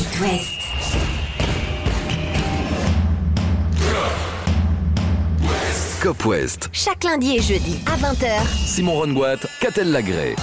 It 0.00 0.18
West. 0.18 0.60
Cop 6.00 6.24
West. 6.24 6.70
Chaque 6.72 7.04
lundi 7.04 7.36
et 7.36 7.42
jeudi 7.42 7.78
à 7.84 7.96
20h. 7.98 8.46
Simon 8.64 8.94
Rongoat, 8.94 9.40
Catel 9.60 9.92
Lagré. 9.92 10.36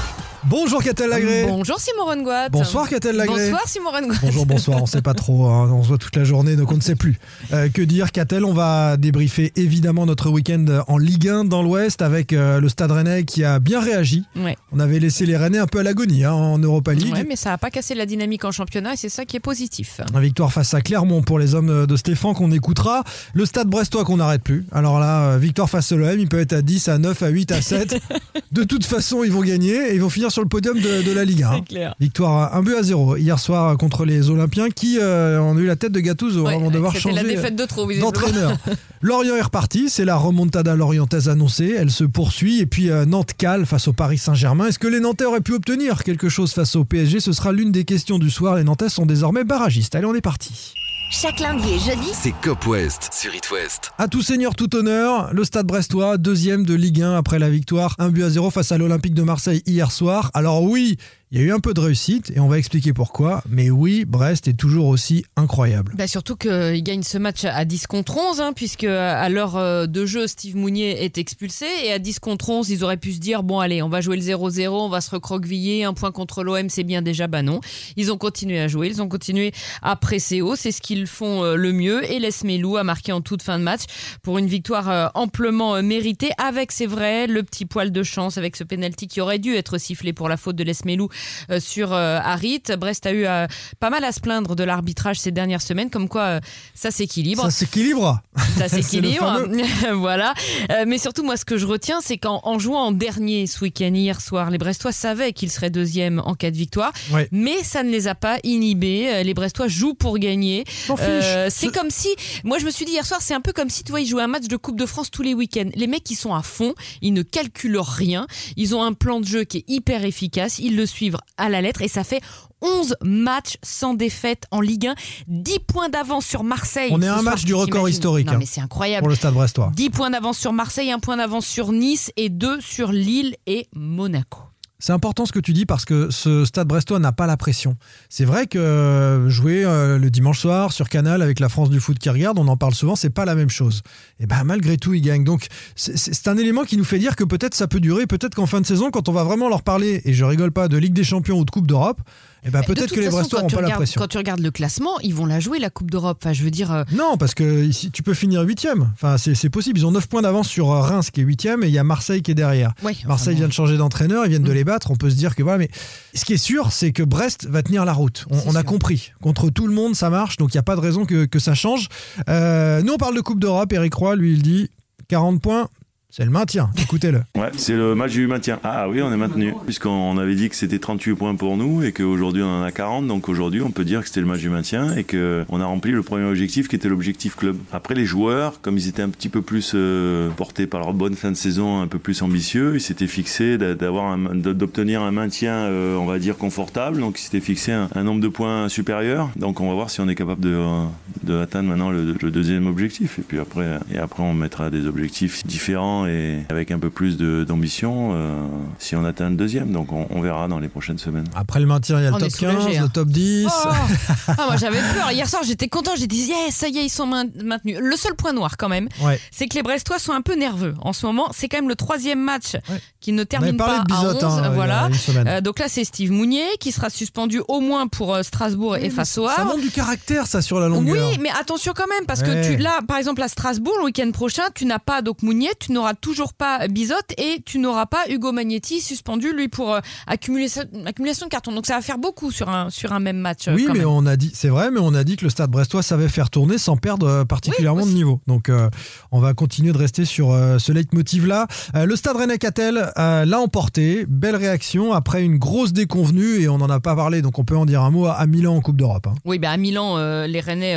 Bonjour 0.49 0.81
Catel 0.81 1.09
Lagré. 1.09 1.45
Bonjour 1.45 1.77
Simon 1.77 2.05
Rengoat. 2.05 2.47
Bonsoir 2.49 2.87
Catel 2.87 3.17
Lagré. 3.17 3.49
Bonsoir 3.49 3.67
Simon 3.67 3.89
Rengoat. 3.91 4.15
Bonjour, 4.21 4.45
bonsoir, 4.45 4.81
on 4.81 4.85
sait 4.85 5.01
pas 5.01 5.13
trop, 5.13 5.47
hein, 5.47 5.69
on 5.73 5.83
se 5.83 5.89
voit 5.89 5.97
toute 5.97 6.15
la 6.15 6.23
journée, 6.23 6.55
donc 6.55 6.71
on 6.71 6.77
ne 6.77 6.81
sait 6.81 6.95
plus. 6.95 7.19
Euh, 7.51 7.67
que 7.67 7.81
dire, 7.81 8.13
Catel 8.13 8.45
On 8.45 8.53
va 8.53 8.95
débriefer 8.95 9.51
évidemment 9.57 10.05
notre 10.05 10.29
week-end 10.29 10.65
en 10.87 10.97
Ligue 10.97 11.27
1 11.27 11.45
dans 11.45 11.63
l'Ouest 11.63 12.01
avec 12.01 12.31
euh, 12.31 12.61
le 12.61 12.69
Stade 12.69 12.91
Rennais 12.91 13.25
qui 13.25 13.43
a 13.43 13.59
bien 13.59 13.81
réagi. 13.81 14.23
Ouais. 14.37 14.55
On 14.71 14.79
avait 14.79 14.99
laissé 14.99 15.25
les 15.25 15.35
Rennais 15.35 15.57
un 15.57 15.67
peu 15.67 15.79
à 15.79 15.83
l'agonie 15.83 16.23
hein, 16.23 16.31
en 16.31 16.57
Europa 16.57 16.93
League. 16.93 17.11
Ouais, 17.11 17.25
mais 17.27 17.35
ça 17.35 17.49
n'a 17.49 17.57
pas 17.57 17.69
cassé 17.69 17.93
la 17.93 18.05
dynamique 18.05 18.45
en 18.45 18.51
championnat 18.51 18.93
et 18.93 18.97
c'est 18.97 19.09
ça 19.09 19.25
qui 19.25 19.35
est 19.35 19.41
positif. 19.41 19.99
Une 20.13 20.21
victoire 20.21 20.53
face 20.53 20.73
à 20.73 20.79
Clermont 20.79 21.23
pour 21.23 21.39
les 21.39 21.55
hommes 21.55 21.85
de 21.85 21.95
Stéphane 21.97 22.33
qu'on 22.33 22.53
écoutera. 22.53 23.03
Le 23.33 23.45
Stade 23.45 23.67
Brestois 23.67 24.05
qu'on 24.05 24.17
n'arrête 24.17 24.43
plus. 24.43 24.65
Alors 24.71 25.01
là, 25.01 25.31
euh, 25.31 25.37
victoire 25.37 25.69
face 25.69 25.91
à 25.91 25.97
l'OM, 25.97 26.17
il 26.17 26.29
peut 26.29 26.39
être 26.39 26.53
à 26.53 26.61
10, 26.61 26.87
à 26.87 26.99
9, 26.99 27.21
à 27.21 27.27
8, 27.27 27.51
à 27.51 27.61
7. 27.61 27.97
de 28.53 28.63
toute 28.63 28.85
façon, 28.85 29.25
ils 29.25 29.31
vont 29.31 29.41
gagner 29.41 29.91
et 29.91 29.93
ils 29.93 30.01
vont 30.01 30.09
finir 30.09 30.31
sur 30.31 30.36
le 30.41 30.47
podium 30.47 30.79
de, 30.79 31.03
de 31.03 31.11
la 31.11 31.25
Ligue 31.25 31.43
1. 31.43 31.51
C'est 31.55 31.65
clair. 31.65 31.95
Victoire 31.99 32.55
1 32.55 32.61
but 32.63 32.75
à 32.75 32.83
0 32.83 33.17
hier 33.17 33.39
soir 33.39 33.77
contre 33.77 34.05
les 34.05 34.29
Olympiens 34.29 34.69
qui 34.69 34.97
euh, 34.99 35.39
ont 35.39 35.57
eu 35.57 35.65
la 35.65 35.75
tête 35.75 35.91
de 35.91 35.99
Gattuso 35.99 36.45
Ouais, 36.45 36.55
hein, 36.55 36.59
vont 36.59 36.71
devoir 36.71 36.95
changer 36.95 37.15
la 37.15 37.23
défaite 37.23 37.55
de 37.55 37.65
trop, 37.65 37.91
d'entraîneur. 37.91 38.57
Lorient 39.01 39.35
est 39.35 39.41
reparti, 39.41 39.89
c'est 39.89 40.05
la 40.05 40.15
remontada 40.15 40.75
lorientaise 40.75 41.29
annoncée, 41.29 41.75
elle 41.77 41.91
se 41.91 42.03
poursuit 42.03 42.59
et 42.59 42.65
puis 42.65 42.89
euh, 42.89 43.05
Nantes 43.05 43.33
cale 43.37 43.65
face 43.65 43.87
au 43.87 43.93
Paris 43.93 44.17
Saint-Germain. 44.17 44.67
Est-ce 44.67 44.79
que 44.79 44.87
les 44.87 44.99
Nantais 44.99 45.25
auraient 45.25 45.41
pu 45.41 45.53
obtenir 45.53 46.03
quelque 46.03 46.29
chose 46.29 46.53
face 46.53 46.75
au 46.75 46.83
PSG 46.83 47.19
Ce 47.19 47.31
sera 47.31 47.51
l'une 47.51 47.71
des 47.71 47.85
questions 47.85 48.19
du 48.19 48.29
soir. 48.29 48.55
Les 48.55 48.63
Nantais 48.63 48.89
sont 48.89 49.05
désormais 49.05 49.43
barragistes. 49.43 49.95
Allez, 49.95 50.05
on 50.05 50.15
est 50.15 50.21
parti. 50.21 50.73
Chaque 51.09 51.39
lundi 51.39 51.69
et 51.69 51.79
jeudi, 51.79 52.09
C'est 52.11 52.33
Cop 52.41 52.67
West 52.67 53.09
sur 53.13 53.33
It 53.33 53.49
West. 53.49 53.91
À 53.97 54.09
tout 54.09 54.21
seigneur, 54.21 54.55
tout 54.55 54.75
honneur, 54.75 55.33
le 55.33 55.45
Stade 55.45 55.65
Brestois, 55.65 56.17
deuxième 56.17 56.65
de 56.65 56.73
Ligue 56.73 57.01
1 57.01 57.15
après 57.15 57.39
la 57.39 57.49
victoire 57.49 57.95
1 57.97 58.09
but 58.09 58.23
à 58.23 58.29
0 58.29 58.49
face 58.49 58.73
à 58.73 58.77
l'Olympique 58.77 59.13
de 59.13 59.23
Marseille 59.23 59.63
hier 59.65 59.89
soir. 59.91 60.31
Alors 60.33 60.63
oui, 60.63 60.97
il 61.31 61.39
y 61.39 61.41
a 61.41 61.45
eu 61.45 61.51
un 61.51 61.59
peu 61.59 61.73
de 61.73 61.81
réussite 61.81 62.31
et 62.35 62.39
on 62.39 62.47
va 62.47 62.57
expliquer 62.57 62.93
pourquoi. 62.93 63.43
Mais 63.49 63.69
oui, 63.69 64.05
Brest 64.05 64.47
est 64.47 64.53
toujours 64.53 64.87
aussi 64.87 65.25
incroyable. 65.35 65.93
Bah 65.97 66.07
surtout 66.07 66.35
qu'il 66.35 66.81
gagne 66.83 67.03
ce 67.03 67.17
match 67.17 67.43
à 67.43 67.65
10 67.65 67.87
contre 67.87 68.17
11, 68.17 68.39
hein, 68.39 68.53
puisque 68.55 68.85
à 68.85 69.27
l'heure 69.27 69.57
euh, 69.57 69.87
de 69.87 70.05
jeu, 70.05 70.27
Steve 70.27 70.55
Mounier 70.55 71.03
est 71.03 71.17
expulsé. 71.17 71.65
Et 71.83 71.91
à 71.91 71.99
10 71.99 72.19
contre 72.19 72.49
11, 72.49 72.69
ils 72.69 72.83
auraient 72.83 72.97
pu 72.97 73.11
se 73.11 73.19
dire 73.19 73.43
bon, 73.43 73.59
allez, 73.59 73.81
on 73.81 73.89
va 73.89 73.99
jouer 73.99 74.15
le 74.15 74.23
0-0, 74.23 74.69
on 74.69 74.89
va 74.89 75.01
se 75.01 75.11
recroqueviller. 75.11 75.83
Un 75.83 75.93
point 75.93 76.11
contre 76.11 76.43
l'OM, 76.43 76.69
c'est 76.69 76.85
bien 76.85 77.01
déjà. 77.01 77.27
Bah 77.27 77.41
non. 77.41 77.59
Ils 77.97 78.11
ont 78.11 78.17
continué 78.17 78.59
à 78.59 78.67
jouer, 78.67 78.87
ils 78.87 79.01
ont 79.01 79.09
continué 79.09 79.51
à 79.81 79.97
presser 79.97 80.41
haut. 80.41 80.55
C'est 80.55 80.71
ce 80.71 80.81
qu'ils 80.81 81.07
font 81.07 81.43
euh, 81.43 81.55
le 81.55 81.73
mieux. 81.73 82.09
Et 82.09 82.19
Les 82.19 82.29
Melou 82.45 82.77
a 82.77 82.83
marqué 82.83 83.11
en 83.11 83.19
toute 83.19 83.41
fin 83.41 83.59
de 83.59 83.63
match 83.63 83.81
pour 84.23 84.37
une 84.37 84.47
victoire 84.47 84.89
euh, 84.89 85.07
amplement 85.13 85.75
euh, 85.75 85.81
méritée, 85.81 86.31
avec, 86.37 86.71
c'est 86.71 86.85
vrai, 86.85 87.27
le 87.27 87.43
petit 87.43 87.65
poil 87.65 87.91
de 87.91 88.03
chance, 88.03 88.37
avec 88.37 88.55
ce 88.55 88.63
penalty 88.63 89.07
qui 89.07 89.19
aurait 89.19 89.39
dû 89.39 89.55
être 89.55 89.77
sifflé 89.77 90.13
pour 90.13 90.29
la 90.29 90.37
faute 90.37 90.55
de 90.55 90.63
Les 90.63 90.73
Melou 90.85 91.05
euh, 91.05 91.16
sur 91.59 91.93
euh, 91.93 92.19
Harit. 92.23 92.63
Brest 92.77 93.05
a 93.05 93.11
eu 93.11 93.25
euh, 93.25 93.47
pas 93.79 93.89
mal 93.89 94.03
à 94.03 94.11
se 94.11 94.19
plaindre 94.19 94.55
de 94.55 94.63
l'arbitrage 94.63 95.19
ces 95.19 95.31
dernières 95.31 95.61
semaines, 95.61 95.89
comme 95.89 96.09
quoi 96.09 96.21
euh, 96.21 96.39
ça 96.75 96.91
s'équilibre. 96.91 97.43
Ça 97.43 97.51
s'équilibre. 97.51 98.21
Ça 98.57 98.69
s'équilibre. 98.69 99.47
voilà. 99.93 100.33
Euh, 100.71 100.85
mais 100.87 100.97
surtout, 100.97 101.23
moi, 101.23 101.37
ce 101.37 101.45
que 101.45 101.57
je 101.57 101.65
retiens, 101.65 101.99
c'est 102.01 102.17
qu'en 102.17 102.39
en 102.43 102.59
jouant 102.59 102.81
en 102.83 102.91
dernier 102.91 103.47
ce 103.47 103.61
week-end, 103.61 103.91
hier 103.93 104.19
soir, 104.21 104.49
les 104.51 104.57
Brestois 104.57 104.91
savaient 104.91 105.33
qu'ils 105.33 105.51
seraient 105.51 105.69
deuxième 105.69 106.19
en 106.25 106.35
cas 106.35 106.51
de 106.51 106.57
victoire. 106.57 106.91
Ouais. 107.11 107.27
Mais 107.31 107.63
ça 107.63 107.83
ne 107.83 107.89
les 107.89 108.07
a 108.07 108.15
pas 108.15 108.37
inhibés. 108.43 109.09
Euh, 109.13 109.23
Les 109.23 109.33
Brestois 109.33 109.67
jouent 109.67 109.93
pour 109.93 110.17
gagner. 110.19 110.63
Euh, 110.89 111.47
c'est 111.49 111.67
Ce- 111.67 111.71
comme 111.71 111.89
si, 111.89 112.09
moi, 112.43 112.57
je 112.59 112.65
me 112.65 112.71
suis 112.71 112.85
dit 112.85 112.91
hier 112.93 113.05
soir, 113.05 113.21
c'est 113.21 113.33
un 113.33 113.41
peu 113.41 113.53
comme 113.53 113.69
si, 113.69 113.83
tu 113.83 113.91
vois, 113.91 114.01
ils 114.01 114.07
jouaient 114.07 114.23
un 114.23 114.27
match 114.27 114.47
de 114.47 114.57
Coupe 114.57 114.77
de 114.79 114.85
France 114.85 115.11
tous 115.11 115.21
les 115.21 115.33
week-ends. 115.33 115.69
Les 115.75 115.87
mecs, 115.87 116.09
ils 116.09 116.15
sont 116.15 116.33
à 116.33 116.41
fond. 116.41 116.73
Ils 117.01 117.13
ne 117.13 117.21
calculent 117.23 117.79
rien. 117.79 118.27
Ils 118.55 118.75
ont 118.75 118.83
un 118.83 118.93
plan 118.93 119.19
de 119.19 119.25
jeu 119.25 119.43
qui 119.43 119.57
est 119.59 119.65
hyper 119.67 120.03
efficace. 120.05 120.59
Ils 120.59 120.75
le 120.75 120.85
suivent 120.85 121.06
à 121.37 121.49
la 121.49 121.61
lettre 121.61 121.81
et 121.81 121.87
ça 121.87 122.03
fait 122.03 122.21
11 122.61 122.95
matchs 123.01 123.57
sans 123.63 123.93
défaite 123.93 124.45
en 124.51 124.61
Ligue 124.61 124.87
1. 124.87 124.95
10 125.27 125.59
points 125.59 125.89
d'avance 125.89 126.25
sur 126.25 126.43
Marseille. 126.43 126.89
On 126.91 127.01
est 127.01 127.07
un 127.07 127.21
match 127.21 127.45
du 127.45 127.53
record 127.53 127.87
historique, 127.87 128.27
Non, 128.27 128.33
hein, 128.33 128.37
mais 128.39 128.45
c'est 128.45 128.61
incroyable. 128.61 129.01
Pour 129.03 129.09
le 129.09 129.15
Stade 129.15 129.33
Brestois. 129.33 129.71
10 129.75 129.89
points 129.89 130.09
d'avance 130.09 130.37
sur 130.37 130.53
Marseille, 130.53 130.91
un 130.91 130.99
point 130.99 131.17
d'avance 131.17 131.45
sur 131.45 131.71
Nice 131.71 132.11
et 132.17 132.29
2 132.29 132.61
sur 132.61 132.91
Lille 132.91 133.35
et 133.45 133.67
Monaco. 133.75 134.39
C'est 134.79 134.93
important 134.93 135.25
ce 135.25 135.31
que 135.31 135.39
tu 135.39 135.53
dis 135.53 135.65
parce 135.65 135.85
que 135.85 136.11
ce 136.11 136.45
stade 136.45 136.67
brestois 136.67 136.99
n'a 136.99 137.11
pas 137.11 137.25
la 137.25 137.35
pression. 137.35 137.77
C'est 138.09 138.25
vrai 138.25 138.45
que 138.45 138.59
euh, 138.59 139.27
jouer 139.27 139.65
euh, 139.65 139.97
le 139.97 140.11
dimanche 140.11 140.39
soir 140.39 140.71
sur 140.71 140.87
Canal 140.87 141.23
avec 141.23 141.39
la 141.39 141.49
France 141.49 141.71
du 141.71 141.79
foot 141.79 141.97
qui 141.97 142.09
regarde, 142.11 142.37
on 142.37 142.47
en 142.47 142.57
parle 142.57 142.75
souvent, 142.75 142.95
c'est 142.95 143.09
pas 143.09 143.25
la 143.25 143.33
même 143.33 143.49
chose. 143.49 143.81
Et 144.19 144.27
ben 144.27 144.43
malgré 144.43 144.77
tout, 144.77 144.93
ils 144.93 145.01
gagnent. 145.01 145.23
Donc 145.23 145.47
c'est 145.75 146.27
un 146.27 146.37
élément 146.37 146.63
qui 146.63 146.77
nous 146.77 146.83
fait 146.83 146.99
dire 146.99 147.15
que 147.15 147.23
peut-être 147.23 147.55
ça 147.55 147.67
peut 147.67 147.79
durer, 147.79 148.05
peut-être 148.05 148.35
qu'en 148.35 148.45
fin 148.45 148.61
de 148.61 148.67
saison, 148.67 148.91
quand 148.91 149.09
on 149.09 149.13
va 149.13 149.23
vraiment 149.23 149.49
leur 149.49 149.63
parler, 149.63 150.01
et 150.05 150.13
je 150.13 150.23
rigole 150.23 150.51
pas 150.51 150.67
de 150.67 150.77
Ligue 150.77 150.93
des 150.93 151.03
Champions 151.03 151.39
ou 151.39 151.45
de 151.45 151.49
Coupe 151.49 151.65
d'Europe, 151.65 151.99
et 152.45 152.49
ben 152.49 152.61
De 152.61 152.65
peut-être 152.65 152.93
que 152.93 152.99
les 152.99 153.09
Brestois 153.09 153.41
n'ont 153.41 153.47
la 153.49 153.57
regardes- 153.57 153.73
pression. 153.75 153.99
Quand 154.01 154.07
tu 154.07 154.17
regardes 154.17 154.39
le 154.39 154.51
classement, 154.51 154.99
ils 155.01 155.13
vont 155.13 155.25
la 155.25 155.39
jouer 155.39 155.59
la 155.59 155.69
Coupe 155.69 155.91
d'Europe. 155.91 156.19
Enfin, 156.21 156.33
je 156.33 156.43
veux 156.43 156.51
dire, 156.51 156.71
euh, 156.71 156.83
Non, 156.93 157.17
parce 157.17 157.33
que 157.33 157.63
ici, 157.65 157.91
tu 157.91 158.03
peux 158.03 158.13
finir 158.13 158.41
huitième. 158.43 158.89
Enfin, 158.93 159.17
c'est 159.17 159.49
possible. 159.49 159.79
Ils 159.79 159.85
ont 159.85 159.91
9 159.91 160.07
points 160.07 160.21
d'avance 160.21 160.47
sur 160.47 160.71
euh, 160.71 160.79
Reims 160.81 161.09
qui 161.11 161.21
est 161.21 161.23
huitième 161.23 161.63
et 161.63 161.67
il 161.67 161.73
y 161.73 161.77
a 161.79 161.83
Marseille 161.83 162.21
qui 162.21 162.31
est 162.31 162.35
derrière. 162.35 162.73
ouais, 162.83 162.93
enfin, 162.99 163.07
Marseille 163.09 163.33
bon. 163.33 163.39
vient 163.39 163.47
de 163.47 163.53
changer 163.53 163.77
d'entraîneur, 163.77 164.25
ils 164.25 164.29
viennent 164.29 164.43
de 164.43 164.51
Mm. 164.51 164.55
les 164.55 164.63
battre. 164.63 164.91
On 164.91 164.95
peut 164.95 165.09
se 165.09 165.15
dire 165.15 165.35
que 165.35 165.43
voilà, 165.43 165.57
mais 165.57 165.69
ce 166.13 166.25
qui 166.25 166.33
est 166.33 166.37
sûr, 166.37 166.71
c'est 166.71 166.91
que 166.91 167.03
Brest 167.03 167.47
va 167.49 167.63
tenir 167.63 167.85
la 167.85 167.93
route. 167.93 168.25
On, 168.45 168.55
a 168.55 168.63
compris. 168.63 169.11
Contre 169.21 169.49
tout 169.49 169.67
le 169.67 169.73
monde, 169.73 169.95
ça 169.95 170.09
marche, 170.09 170.37
donc 170.37 170.53
il 170.53 170.57
n'y 170.57 170.59
a 170.59 170.63
pas 170.63 170.75
de 170.75 170.81
raison 170.81 171.05
que, 171.05 171.25
que 171.25 171.39
ça 171.39 171.53
change. 171.55 171.87
Euh, 172.29 172.81
nous, 172.81 172.93
on 172.93 172.97
parle 172.97 173.15
de 173.15 173.21
Coupe 173.21 173.39
d'Europe. 173.39 173.71
Eric 173.73 173.93
Roy, 173.93 174.15
lui, 174.15 174.33
il 174.33 174.41
dit 174.41 174.69
40 175.09 175.41
points, 175.41 175.69
c'est 176.09 176.23
le 176.23 176.31
maintien. 176.31 176.69
Écoutez-le. 176.81 177.21
Ouais, 177.37 177.51
c'est 177.55 177.75
le 177.75 177.93
match 177.93 178.13
du 178.13 178.25
maintien. 178.25 178.59
Ah 178.63 178.89
oui, 178.89 178.99
on 179.03 179.13
est 179.13 179.17
maintenu. 179.17 179.53
Puisqu'on 179.65 180.17
avait 180.17 180.33
dit 180.33 180.49
que 180.49 180.55
c'était 180.55 180.79
38 180.79 181.13
points 181.13 181.35
pour 181.35 181.55
nous 181.55 181.83
et 181.83 181.91
qu'aujourd'hui 181.91 182.41
on 182.41 182.61
en 182.61 182.63
a 182.63 182.71
40. 182.71 183.05
Donc 183.05 183.29
aujourd'hui, 183.29 183.61
on 183.61 183.69
peut 183.69 183.85
dire 183.85 184.01
que 184.01 184.07
c'était 184.07 184.21
le 184.21 184.25
match 184.25 184.39
du 184.39 184.49
maintien 184.49 184.95
et 184.95 185.03
qu'on 185.03 185.61
a 185.61 185.65
rempli 185.65 185.91
le 185.91 186.01
premier 186.01 186.25
objectif 186.25 186.67
qui 186.67 186.75
était 186.75 186.89
l'objectif 186.89 187.35
club. 187.35 187.57
Après, 187.71 187.93
les 187.93 188.05
joueurs, 188.05 188.59
comme 188.61 188.77
ils 188.77 188.87
étaient 188.87 189.03
un 189.03 189.09
petit 189.09 189.29
peu 189.29 189.43
plus 189.43 189.73
euh, 189.75 190.29
portés 190.31 190.65
par 190.65 190.79
leur 190.79 190.93
bonne 190.93 191.13
fin 191.13 191.29
de 191.29 191.35
saison, 191.35 191.81
un 191.81 191.87
peu 191.87 191.99
plus 191.99 192.23
ambitieux, 192.23 192.75
ils 192.75 192.81
s'étaient 192.81 193.05
fixés 193.05 193.59
d'obtenir 193.59 195.03
un 195.03 195.11
maintien, 195.11 195.53
euh, 195.53 195.95
on 195.97 196.05
va 196.05 196.17
dire, 196.17 196.37
confortable. 196.37 196.99
Donc 197.01 197.19
ils 197.19 197.23
s'étaient 197.23 197.39
fixé 197.39 197.73
un, 197.73 198.03
nombre 198.03 198.21
de 198.21 198.29
points 198.29 198.67
supérieur. 198.69 199.29
Donc 199.35 199.59
on 199.59 199.67
va 199.67 199.75
voir 199.75 199.91
si 199.91 200.01
on 200.01 200.09
est 200.09 200.15
capable 200.15 200.41
de, 200.41 200.55
euh, 200.55 201.45
maintenant 201.61 201.91
le, 201.91 202.15
le 202.19 202.31
deuxième 202.31 202.65
objectif. 202.65 203.19
Et 203.19 203.21
puis 203.21 203.37
après, 203.37 203.77
et 203.93 203.99
après, 203.99 204.23
on 204.23 204.33
mettra 204.33 204.71
des 204.71 204.87
objectifs 204.87 205.45
différents 205.45 205.96
et 206.05 206.43
avec 206.49 206.71
un 206.71 206.79
peu 206.79 206.89
plus 206.89 207.17
d'ambition 207.17 208.11
euh, 208.13 208.45
si 208.79 208.95
on 208.95 209.05
atteint 209.05 209.29
le 209.29 209.35
deuxième. 209.35 209.71
Donc 209.71 209.91
on, 209.91 210.07
on 210.09 210.21
verra 210.21 210.47
dans 210.47 210.59
les 210.59 210.67
prochaines 210.67 210.97
semaines. 210.97 211.25
Après 211.35 211.59
le 211.59 211.65
maintien, 211.65 211.99
il 211.99 212.03
y 212.03 212.05
a 212.05 212.09
le 212.09 212.15
On 212.15 212.19
top 212.19 212.27
est 212.27 212.31
soulagé, 212.37 212.57
15, 212.73 212.77
hein. 212.77 212.81
le 212.83 212.89
top 212.89 213.07
10. 213.09 213.47
Oh 213.47 213.69
ah, 214.27 214.33
moi 214.47 214.57
j'avais 214.57 214.79
peur. 214.95 215.11
Hier 215.11 215.27
soir 215.27 215.43
j'étais 215.45 215.67
content. 215.67 215.91
J'ai 215.97 216.07
dit 216.07 216.27
yes, 216.27 216.55
ça 216.55 216.67
y 216.67 216.77
est, 216.77 216.85
ils 216.85 216.89
sont 216.89 217.05
main- 217.07 217.25
maintenus. 217.43 217.77
Le 217.81 217.95
seul 217.95 218.13
point 218.15 218.33
noir 218.33 218.57
quand 218.57 218.69
même, 218.69 218.87
Ouais. 219.03 219.19
c'est 219.31 219.47
que 219.47 219.55
les 219.55 219.63
Brestois 219.63 219.99
sont 219.99 220.11
un 220.13 220.21
peu 220.21 220.35
nerveux 220.35 220.75
en 220.81 220.93
ce 220.93 221.05
moment. 221.05 221.29
C'est 221.33 221.47
quand 221.47 221.57
même 221.57 221.69
le 221.69 221.75
troisième 221.75 222.19
match 222.21 222.53
Ouais. 222.69 222.81
qui 222.99 223.13
ne 223.13 223.23
termine 223.23 223.57
pas 223.57 223.83
à 223.89 224.01
11. 224.03 224.23
hein, 224.23 224.51
voilà. 224.53 224.89
Euh, 225.27 225.41
donc 225.41 225.59
là 225.59 225.65
c'est 225.69 225.83
Steve 225.83 226.11
Mounier 226.11 226.45
qui 226.59 226.71
sera 226.71 226.89
suspendu 226.89 227.41
au 227.47 227.59
moins 227.61 227.87
pour 227.87 228.13
euh, 228.13 228.23
Strasbourg 228.23 228.75
et 228.77 228.89
face 228.89 229.17
au 229.17 229.27
ça 229.27 229.43
montre 229.45 229.61
du 229.61 229.69
caractère, 229.71 230.25
ça, 230.27 230.41
sur 230.41 230.59
la 230.59 230.67
longueur. 230.67 231.09
Oui, 231.11 231.17
mais 231.21 231.29
attention 231.39 231.73
quand 231.75 231.87
même, 231.87 232.05
parce 232.05 232.21
Ouais. 232.21 232.27
que 232.41 232.47
tu, 232.55 232.57
là, 232.57 232.79
par 232.87 232.97
exemple, 232.97 233.21
à 233.21 233.27
Strasbourg, 233.27 233.75
le 233.79 233.85
week-end 233.85 234.09
prochain, 234.11 234.43
tu 234.53 234.65
n'as 234.65 234.79
pas 234.79 235.01
donc 235.01 235.21
Mounier, 235.21 235.49
tu 235.59 235.71
n'auras 235.71 235.86
toujours 235.93 236.33
pas 236.33 236.67
Bizotte 236.67 237.13
et 237.17 237.41
tu 237.45 237.59
n'auras 237.59 237.85
pas 237.85 238.03
Hugo 238.09 238.31
Magnetti 238.31 238.81
suspendu, 238.81 239.33
lui, 239.33 239.47
pour 239.47 239.73
euh, 239.73 239.79
accumulation, 240.07 240.63
accumulation 240.85 241.25
de 241.27 241.31
cartons. 241.31 241.51
Donc 241.53 241.65
ça 241.65 241.75
va 241.75 241.81
faire 241.81 241.97
beaucoup 241.97 242.31
sur 242.31 242.49
un, 242.49 242.69
sur 242.69 242.93
un 242.93 242.99
même 242.99 243.17
match. 243.17 243.47
euh, 243.47 243.53
Oui, 243.55 243.65
quand 243.65 243.73
mais 243.73 243.79
même. 243.79 243.87
on 243.89 244.05
a 244.05 244.15
dit, 244.15 244.31
c'est 244.33 244.49
vrai, 244.49 244.71
mais 244.71 244.79
on 244.81 244.93
a 244.93 245.03
dit 245.03 245.15
que 245.17 245.25
le 245.25 245.29
Stade 245.29 245.49
Brestois 245.51 245.83
savait 245.83 246.09
faire 246.09 246.29
tourner 246.29 246.57
sans 246.57 246.77
perdre 246.77 247.07
euh, 247.07 247.25
particulièrement 247.25 247.83
Oui, 247.83 247.89
de 247.89 247.95
niveau. 247.95 248.19
Donc, 248.27 248.49
euh, 248.49 248.69
on 249.11 249.19
va 249.19 249.33
continuer 249.33 249.71
de 249.71 249.77
rester 249.77 250.05
sur 250.05 250.31
euh, 250.31 250.57
ce 250.59 250.71
leitmotiv-là. 250.71 251.47
Euh, 251.75 251.85
le 251.85 251.95
Stade 251.95 252.17
Rennais-Catel 252.17 252.91
euh, 252.97 253.25
l'a 253.25 253.39
emporté. 253.39 254.05
Belle 254.07 254.35
réaction 254.35 254.93
après 254.93 255.23
une 255.23 255.37
grosse 255.37 255.73
déconvenue 255.73 256.41
et 256.41 256.47
on 256.49 256.57
n'en 256.57 256.69
a 256.69 256.79
pas 256.79 256.95
parlé, 256.95 257.21
donc 257.21 257.39
on 257.39 257.43
peut 257.43 257.57
en 257.57 257.65
dire 257.65 257.81
un 257.81 257.91
mot 257.91 258.05
à, 258.05 258.13
à 258.13 258.25
Milan 258.27 258.55
en 258.55 258.61
Coupe 258.61 258.77
d'Europe. 258.77 259.07
hein. 259.07 259.15
Oui, 259.25 259.39
ben 259.39 259.51
à 259.51 259.57
Milan, 259.57 259.97
euh, 259.97 260.27
les 260.27 260.39
Rennais. 260.39 260.75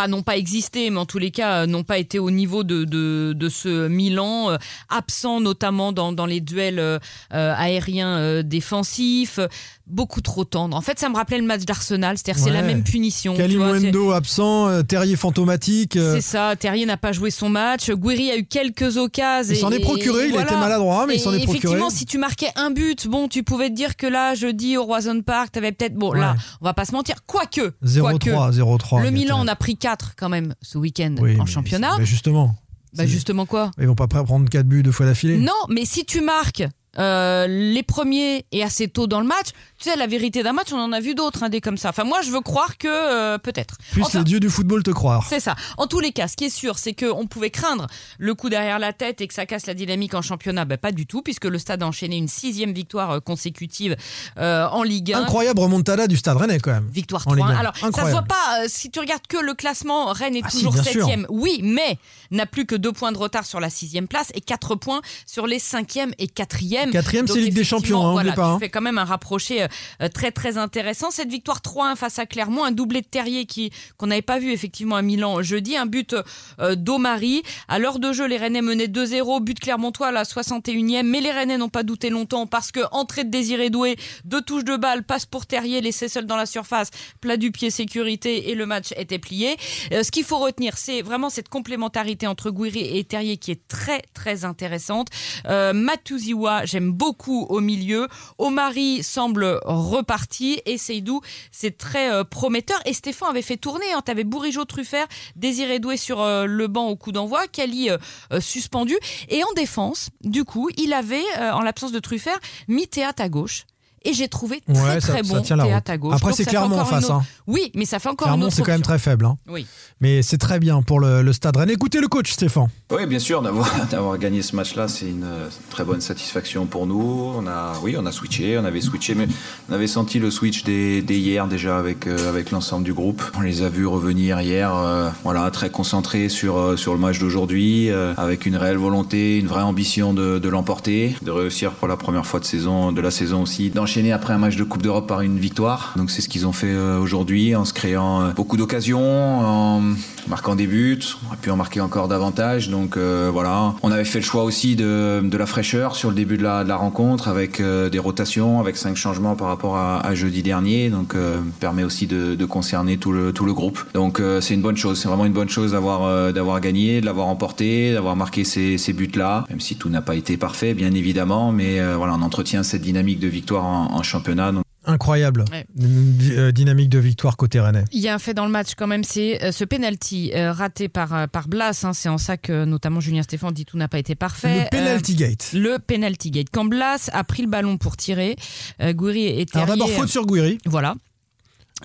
Pas 0.00 0.08
n'ont 0.08 0.22
pas 0.22 0.38
existé, 0.38 0.88
mais 0.88 0.96
en 0.98 1.04
tous 1.04 1.18
les 1.18 1.30
cas 1.30 1.62
euh, 1.62 1.66
n'ont 1.66 1.82
pas 1.84 1.98
été 1.98 2.18
au 2.18 2.30
niveau 2.30 2.64
de, 2.64 2.84
de, 2.84 3.34
de 3.36 3.48
ce 3.50 3.86
Milan, 3.88 4.50
euh, 4.50 4.56
absent 4.88 5.40
notamment 5.40 5.92
dans, 5.92 6.12
dans 6.12 6.24
les 6.24 6.40
duels 6.40 6.78
euh, 6.78 6.98
aériens 7.30 8.42
défensifs. 8.42 9.38
beaucoup 9.86 10.20
trop 10.20 10.44
tendre. 10.44 10.76
En 10.76 10.80
fait, 10.80 10.98
ça 11.00 11.08
me 11.08 11.16
rappelait 11.16 11.38
le 11.38 11.44
match 11.44 11.64
d'Arsenal, 11.64 12.16
c'est-à-dire 12.16 12.42
c'est 12.42 12.50
la 12.52 12.62
même 12.62 12.84
punition. 12.84 13.34
Kalimundo 13.34 14.12
absent, 14.12 14.82
Terrier 14.84 15.16
fantomatique. 15.16 15.94
C'est 15.94 16.20
ça, 16.20 16.54
Terrier 16.56 16.86
n'a 16.86 16.96
pas 16.96 17.10
joué 17.12 17.30
son 17.32 17.48
match. 17.48 17.90
Guiri 17.90 18.30
a 18.30 18.36
eu 18.38 18.44
quelques 18.46 18.96
occasions. 18.96 19.52
Il 19.54 19.58
s'en 19.58 19.70
est 19.72 19.80
procuré, 19.80 20.26
et 20.26 20.28
il 20.28 20.36
a 20.38 20.42
été 20.42 20.54
maladroit, 20.54 21.06
mais 21.06 21.16
il 21.16 21.20
s'en 21.20 21.32
est 21.32 21.38
procuré. 21.42 21.56
Effectivement, 21.58 21.90
si 21.90 22.06
tu 22.06 22.18
marquais 22.18 22.50
un 22.56 22.70
but, 22.70 23.08
bon, 23.08 23.26
tu 23.28 23.42
pouvais 23.42 23.68
te 23.68 23.74
dire 23.74 23.96
que 23.96 24.06
là, 24.06 24.34
jeudi 24.34 24.76
au 24.76 24.84
Roison 24.84 25.20
Park, 25.22 25.52
t'avais 25.52 25.72
peut-être. 25.72 25.94
Bon, 25.94 26.12
là, 26.12 26.36
on 26.60 26.64
va 26.64 26.72
pas 26.72 26.84
se 26.84 26.92
mentir. 26.92 27.16
Quoique. 27.26 27.72
0-3, 27.84 28.52
0-3. 28.52 29.02
Le 29.02 29.08
il 29.08 29.12
Milan 29.12 29.42
était- 29.42 29.50
en 29.50 29.52
a 29.52 29.56
pris 29.56 29.76
4 29.76 29.89
quand 30.16 30.28
même 30.28 30.54
ce 30.62 30.78
week-end 30.78 31.14
Oui, 31.20 31.38
en 31.40 31.46
championnat. 31.46 31.96
mais 31.98 32.06
justement. 32.06 32.56
Bah, 32.94 33.06
justement 33.06 33.46
quoi? 33.46 33.70
Ils 33.78 33.86
vont 33.86 33.94
pas 33.94 34.08
prendre 34.08 34.48
4 34.48 34.66
buts 34.66 34.82
deux 34.82 34.90
fois 34.92 35.06
d'affilée. 35.06 35.38
Non, 35.38 35.52
mais 35.68 35.84
si 35.84 36.04
tu 36.04 36.20
marques 36.20 36.64
euh, 36.98 37.46
les 37.46 37.82
premiers 37.82 38.44
et 38.52 38.62
assez 38.62 38.88
tôt 38.88 39.06
dans 39.06 39.20
le 39.20 39.26
match, 39.26 39.48
tu 39.78 39.88
sais, 39.88 39.96
la 39.96 40.06
vérité 40.06 40.42
d'un 40.42 40.52
match, 40.52 40.72
on 40.72 40.78
en 40.80 40.92
a 40.92 41.00
vu 41.00 41.14
d'autres, 41.14 41.42
hein, 41.42 41.48
des 41.48 41.60
comme 41.60 41.76
ça. 41.76 41.90
Enfin, 41.90 42.04
moi, 42.04 42.20
je 42.22 42.30
veux 42.30 42.40
croire 42.40 42.76
que 42.78 42.88
euh, 42.88 43.38
peut-être. 43.38 43.76
Plus 43.92 44.02
Enfin, 44.02 44.18
les 44.18 44.24
dieux 44.24 44.40
du 44.40 44.50
football 44.50 44.82
te 44.82 44.90
croire. 44.90 45.26
c'est 45.28 45.40
ça. 45.40 45.54
En 45.78 45.86
tous 45.86 46.00
les 46.00 46.12
cas, 46.12 46.26
ce 46.28 46.36
qui 46.36 46.44
est 46.46 46.50
sûr, 46.50 46.78
c'est 46.78 46.92
qu'on 46.94 47.26
pouvait 47.26 47.50
craindre 47.50 47.86
le 48.18 48.34
coup 48.34 48.48
derrière 48.50 48.78
la 48.78 48.92
tête 48.92 49.20
et 49.20 49.28
que 49.28 49.34
ça 49.34 49.46
casse 49.46 49.66
la 49.66 49.74
dynamique 49.74 50.14
en 50.14 50.22
championnat. 50.22 50.64
Ben, 50.64 50.76
pas 50.78 50.92
du 50.92 51.06
tout, 51.06 51.22
puisque 51.22 51.44
le 51.44 51.58
stade 51.58 51.82
a 51.82 51.86
enchaîné 51.86 52.16
une 52.16 52.28
sixième 52.28 52.72
victoire 52.72 53.10
euh, 53.12 53.20
consécutive 53.20 53.96
euh, 54.38 54.66
en 54.68 54.82
Ligue 54.82 55.12
1. 55.12 55.22
Incroyable 55.22 55.60
remontada 55.60 56.06
du 56.08 56.16
stade 56.16 56.36
rennais 56.38 56.58
quand 56.58 56.72
même. 56.72 56.88
Victoire 56.92 57.22
En 57.28 57.34
Ligue 57.34 57.44
3 57.44 57.54
un. 57.54 57.58
Alors, 57.58 57.74
ça 57.74 57.80
se 57.82 57.86
Incroyable. 57.86 58.12
voit 58.12 58.22
pas, 58.22 58.68
si 58.68 58.90
tu 58.90 58.98
regardes 59.00 59.26
que 59.28 59.36
le 59.38 59.54
classement, 59.54 60.06
Rennes 60.12 60.36
est 60.36 60.42
Ah 60.44 60.50
si, 60.50 60.58
toujours 60.58 60.74
sûr. 60.74 60.84
septième. 60.84 61.26
Oui, 61.28 61.60
mais 61.62 61.98
n'a 62.30 62.46
plus 62.46 62.66
que 62.66 62.74
deux 62.74 62.92
points 62.92 63.12
de 63.12 63.18
retard 63.18 63.46
sur 63.46 63.60
la 63.60 63.70
sixième 63.70 64.08
place 64.08 64.30
et 64.34 64.40
quatre 64.40 64.74
points 64.74 65.00
sur 65.26 65.46
les 65.46 65.58
cinquième 65.58 66.12
et 66.18 66.26
quatrième. 66.26 66.79
Quatrième, 66.90 67.26
Donc, 67.26 67.36
c'est 67.36 67.42
Ligue 67.42 67.54
des 67.54 67.64
Champions, 67.64 68.06
hein, 68.06 68.12
voilà, 68.12 68.32
pas, 68.32 68.42
tu 68.42 68.48
hein. 68.48 68.58
fais 68.58 68.68
quand 68.68 68.80
même 68.80 68.98
un 68.98 69.04
rapproché 69.04 69.62
euh, 69.62 69.68
euh, 70.02 70.08
très 70.08 70.30
très 70.32 70.58
intéressant. 70.58 71.10
Cette 71.10 71.30
victoire 71.30 71.58
3-1 71.58 71.96
face 71.96 72.18
à 72.18 72.26
Clermont, 72.26 72.64
un 72.64 72.70
doublé 72.70 73.02
de 73.02 73.06
Terrier 73.06 73.44
qui 73.44 73.70
qu'on 73.96 74.06
n'avait 74.06 74.22
pas 74.22 74.38
vu 74.38 74.52
effectivement 74.52 74.96
à 74.96 75.02
Milan 75.02 75.42
jeudi, 75.42 75.76
un 75.76 75.86
but 75.86 76.14
euh, 76.58 76.74
d'Omari. 76.74 77.42
À 77.68 77.78
l'heure 77.78 77.98
de 77.98 78.12
jeu, 78.12 78.26
les 78.26 78.38
Rennais 78.38 78.62
menaient 78.62 78.86
2-0, 78.86 79.42
but 79.42 79.58
Clermontois 79.60 80.08
à 80.08 80.12
la 80.12 80.22
61e, 80.22 81.02
mais 81.02 81.20
les 81.20 81.30
Rennais 81.30 81.58
n'ont 81.58 81.68
pas 81.68 81.82
douté 81.82 82.10
longtemps 82.10 82.46
parce 82.46 82.72
que 82.72 82.80
entrée 82.92 83.24
de 83.24 83.30
Désiré 83.30 83.70
Doué, 83.70 83.96
deux 84.24 84.40
touches 84.40 84.64
de 84.64 84.76
balle, 84.76 85.04
passe 85.04 85.26
pour 85.26 85.46
Terrier, 85.46 85.80
laissé 85.80 86.08
seul 86.08 86.26
dans 86.26 86.36
la 86.36 86.46
surface, 86.46 86.90
plat 87.20 87.36
du 87.36 87.52
pied 87.52 87.70
sécurité 87.70 88.50
et 88.50 88.54
le 88.54 88.66
match 88.66 88.92
était 88.96 89.18
plié. 89.18 89.56
Ce 89.90 90.10
qu'il 90.10 90.24
faut 90.24 90.38
retenir, 90.38 90.78
c'est 90.78 91.02
vraiment 91.02 91.30
cette 91.30 91.48
complémentarité 91.48 92.26
entre 92.26 92.50
Guiri 92.50 92.98
et 92.98 93.04
Terrier 93.04 93.36
qui 93.36 93.50
est 93.50 93.68
très 93.68 94.02
très 94.14 94.44
intéressante. 94.44 95.08
Euh, 95.46 95.72
Matuziwa, 95.72 96.64
j'aime 96.70 96.92
beaucoup 96.92 97.46
au 97.48 97.60
milieu. 97.60 98.08
Omari 98.38 99.02
semble 99.02 99.60
reparti 99.64 100.60
et 100.66 100.78
Seydou, 100.78 101.20
c'est 101.50 101.76
très 101.76 102.10
euh, 102.12 102.24
prometteur. 102.24 102.78
Et 102.84 102.92
Stéphane 102.92 103.30
avait 103.30 103.42
fait 103.42 103.56
tourner. 103.56 103.86
Hein. 103.92 104.02
Bourigeau, 104.24 104.64
Truffert, 104.64 105.06
Désiré 105.36 105.78
Doué 105.78 105.96
sur 105.96 106.20
euh, 106.20 106.46
le 106.46 106.66
banc 106.66 106.88
au 106.88 106.96
coup 106.96 107.12
d'envoi, 107.12 107.46
Kali 107.48 107.90
euh, 107.90 107.98
euh, 108.32 108.40
suspendu. 108.40 108.96
Et 109.28 109.42
en 109.44 109.52
défense, 109.54 110.10
du 110.22 110.44
coup, 110.44 110.70
il 110.76 110.92
avait, 110.92 111.24
en 111.38 111.60
l'absence 111.60 111.92
de 111.92 111.98
Truffert, 111.98 112.38
mis 112.68 112.88
Théâtre 112.88 113.22
à 113.22 113.28
gauche. 113.28 113.66
Et 114.02 114.14
j'ai 114.14 114.28
trouvé 114.28 114.62
très 114.62 114.72
Ouais, 114.82 115.00
ça- 115.00 115.12
très 115.12 115.22
ça 115.24 115.34
bon 115.34 115.42
tient 115.42 115.56
la 115.56 115.64
Théâtre 115.64 115.76
route. 115.76 115.90
à 115.90 115.98
gauche. 115.98 116.14
Après, 116.16 116.32
c'est 116.32 116.44
Clermont 116.46 116.78
en 116.78 116.84
face, 116.86 117.04
autre- 117.04 117.12
hein. 117.14 117.22
Oui, 117.46 117.70
mais 117.74 117.84
ça 117.84 117.98
fait 117.98 118.08
encore 118.08 118.28
une 118.28 118.34
Clermont, 118.34 118.50
c'est 118.50 118.62
quand 118.62 118.72
même 118.72 118.80
très 118.80 118.98
faible. 118.98 119.26
hein. 119.26 119.36
Oui. 119.46 119.66
Mais 120.00 120.22
c'est 120.22 120.38
très 120.38 120.58
bien 120.58 120.80
pour 120.80 121.00
le, 121.00 121.20
le 121.20 121.32
stade 121.34 121.56
Rennes. 121.58 121.68
Écoutez 121.68 122.00
le 122.00 122.08
coach, 122.08 122.32
Stéphane. 122.32 122.68
Oui, 122.90 123.04
bien 123.06 123.18
sûr, 123.18 123.42
d'avoir 123.42 123.68
d'avoir 123.90 124.16
gagné 124.16 124.40
ce 124.40 124.56
match-là, 124.56 124.88
c'est 124.88 125.04
une 125.10 125.24
euh, 125.24 125.48
très 125.68 125.84
bonne 125.84 126.00
satisfaction 126.00 126.64
pour 126.64 126.86
nous. 126.86 127.32
On 127.36 127.46
a, 127.46 127.74
oui, 127.82 127.94
on 127.98 128.06
a 128.06 128.12
switché, 128.12 128.56
on 128.58 128.64
avait 128.64 128.80
switché, 128.80 129.14
mais 129.14 129.28
on 129.68 129.74
avait 129.74 129.86
senti 129.86 130.18
le 130.18 130.30
switch 130.30 130.64
dès, 130.64 131.02
dès 131.02 131.18
hier 131.18 131.46
déjà 131.46 131.76
avec 131.78 132.06
euh, 132.06 132.28
avec 132.30 132.50
l'ensemble 132.52 132.84
du 132.84 132.94
groupe. 132.94 133.22
On 133.36 133.42
les 133.42 133.60
a 133.62 133.68
vus 133.68 133.86
revenir 133.86 134.40
hier, 134.40 134.74
euh, 134.74 135.10
voilà, 135.24 135.50
très 135.50 135.68
concentrés 135.68 136.30
sur 136.30 136.56
euh, 136.56 136.76
sur 136.78 136.94
le 136.94 136.98
match 137.00 137.18
d'aujourd'hui, 137.18 137.90
euh, 137.90 138.14
avec 138.16 138.46
une 138.46 138.56
réelle 138.56 138.78
volonté, 138.78 139.36
une 139.38 139.46
vraie 139.46 139.60
ambition 139.62 140.14
de, 140.14 140.38
de 140.38 140.48
l'emporter, 140.48 141.14
de 141.20 141.30
réussir 141.30 141.72
pour 141.72 141.86
la 141.86 141.98
première 141.98 142.24
fois 142.24 142.40
de 142.40 142.46
saison, 142.46 142.92
de 142.92 143.00
la 143.02 143.10
saison 143.10 143.42
aussi, 143.42 143.68
d'enchaîner 143.90 144.12
après 144.12 144.32
un 144.32 144.38
match 144.38 144.54
de 144.54 144.62
Coupe 144.62 144.82
d'Europe 144.82 145.08
par 145.08 145.20
une 145.20 145.40
victoire. 145.40 145.94
Donc 145.96 146.12
c'est 146.12 146.22
ce 146.22 146.28
qu'ils 146.28 146.46
ont 146.46 146.52
fait 146.52 146.68
euh, 146.68 147.00
aujourd'hui 147.00 147.56
en 147.56 147.64
se 147.64 147.72
créant 147.72 148.22
euh, 148.22 148.30
beaucoup 148.30 148.56
d'occasions, 148.56 149.40
en 149.40 149.82
marquant 150.28 150.54
des 150.54 150.68
buts. 150.68 151.00
On 151.24 151.26
aurait 151.26 151.38
pu 151.38 151.50
en 151.50 151.56
marquer 151.56 151.80
encore 151.80 152.06
davantage. 152.06 152.68
Donc 152.68 152.96
euh, 152.96 153.30
voilà, 153.32 153.74
on 153.82 153.90
avait 153.90 154.04
fait 154.04 154.20
le 154.20 154.24
choix 154.24 154.44
aussi 154.44 154.76
de, 154.76 155.20
de 155.24 155.36
la 155.36 155.46
fraîcheur 155.46 155.96
sur 155.96 156.10
le 156.10 156.14
début 156.14 156.38
de 156.38 156.44
la, 156.44 156.62
de 156.62 156.68
la 156.68 156.76
rencontre 156.76 157.26
avec 157.26 157.60
des 157.60 157.98
rotations, 157.98 158.60
avec 158.60 158.76
cinq 158.76 158.96
changements 158.96 159.34
par 159.34 159.48
rapport 159.48 159.76
à, 159.76 160.14
jeudi 160.14 160.44
dernier. 160.44 160.88
Donc 160.88 161.16
permet 161.58 161.82
aussi 161.82 162.06
de, 162.06 162.44
concerner 162.44 162.96
tout 162.96 163.10
le 163.10 163.32
tout 163.32 163.44
le 163.44 163.52
groupe. 163.52 163.80
Donc 163.94 164.22
c'est 164.40 164.54
une 164.54 164.62
bonne 164.62 164.76
chose. 164.76 165.00
C'est 165.00 165.08
vraiment 165.08 165.24
une 165.24 165.32
bonne 165.32 165.48
chose 165.48 165.72
d'avoir 165.72 166.32
d'avoir 166.32 166.60
gagné, 166.60 167.00
de 167.00 167.06
l'avoir 167.06 167.26
emporté, 167.26 167.92
d'avoir 167.92 168.14
marqué 168.14 168.44
ces, 168.44 168.78
ces 168.78 168.92
buts 168.92 169.10
là. 169.16 169.44
Même 169.50 169.60
si 169.60 169.74
tout 169.74 169.88
n'a 169.88 170.02
pas 170.02 170.14
été 170.14 170.36
parfait, 170.36 170.74
bien 170.74 170.92
évidemment, 170.94 171.50
mais 171.50 171.80
voilà, 171.94 172.14
on 172.14 172.22
entretient 172.22 172.62
cette 172.62 172.82
dynamique 172.82 173.18
de 173.18 173.28
victoire 173.28 173.64
en, 173.64 173.79
en 173.86 174.02
championnat. 174.02 174.52
Donc, 174.52 174.64
Incroyable. 174.86 175.44
Ouais. 175.52 175.66
Euh, 175.82 176.52
dynamique 176.52 176.88
de 176.88 176.98
victoire 176.98 177.36
côté 177.36 177.60
Rennais. 177.60 177.84
Il 177.92 178.00
y 178.00 178.08
a 178.08 178.14
un 178.14 178.18
fait 178.18 178.32
dans 178.32 178.46
le 178.46 178.50
match 178.50 178.70
quand 178.76 178.86
même, 178.86 179.04
c'est 179.04 179.42
euh, 179.44 179.52
ce 179.52 179.64
penalty 179.64 180.32
euh, 180.34 180.52
raté 180.52 180.88
par, 180.88 181.28
par 181.28 181.48
Blas. 181.48 181.84
hein, 181.84 181.92
c'est 181.92 182.08
en 182.08 182.16
ça 182.16 182.38
que 182.38 182.64
notamment 182.64 182.98
Julien 182.98 183.22
Stéphane 183.22 183.52
dit 183.52 183.66
tout 183.66 183.76
n'a 183.76 183.88
pas 183.88 183.98
été 183.98 184.14
parfait. 184.14 184.64
Le 184.64 184.70
penalty 184.70 185.14
gate. 185.16 185.50
Euh, 185.54 185.58
le 185.58 185.78
penalty 185.78 186.30
gate. 186.30 186.46
Quand 186.50 186.64
Blas 186.64 187.10
a 187.12 187.24
pris 187.24 187.42
le 187.42 187.48
ballon 187.48 187.76
pour 187.76 187.98
tirer, 187.98 188.36
euh, 188.80 188.94
Gouiri 188.94 189.44
Terrier... 189.46 189.64
Alors 189.70 189.76
d'abord, 189.76 189.90
faute 189.90 190.08
sur 190.08 190.24
Guiri. 190.26 190.56
Voilà. 190.64 190.94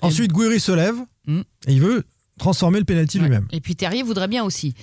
Ensuite, 0.02 0.32
Guiri 0.32 0.58
se 0.60 0.72
lève 0.72 0.96
Mm. 1.26 1.40
et 1.66 1.72
il 1.72 1.80
veut 1.80 2.04
transformer 2.38 2.78
le 2.78 2.84
penalty 2.84 3.18
Ouais. 3.18 3.24
lui-même. 3.24 3.46
Et 3.50 3.60
puis 3.60 3.74
Terrier 3.76 4.02
voudrait 4.04 4.28
bien 4.28 4.44
aussi. 4.44 4.74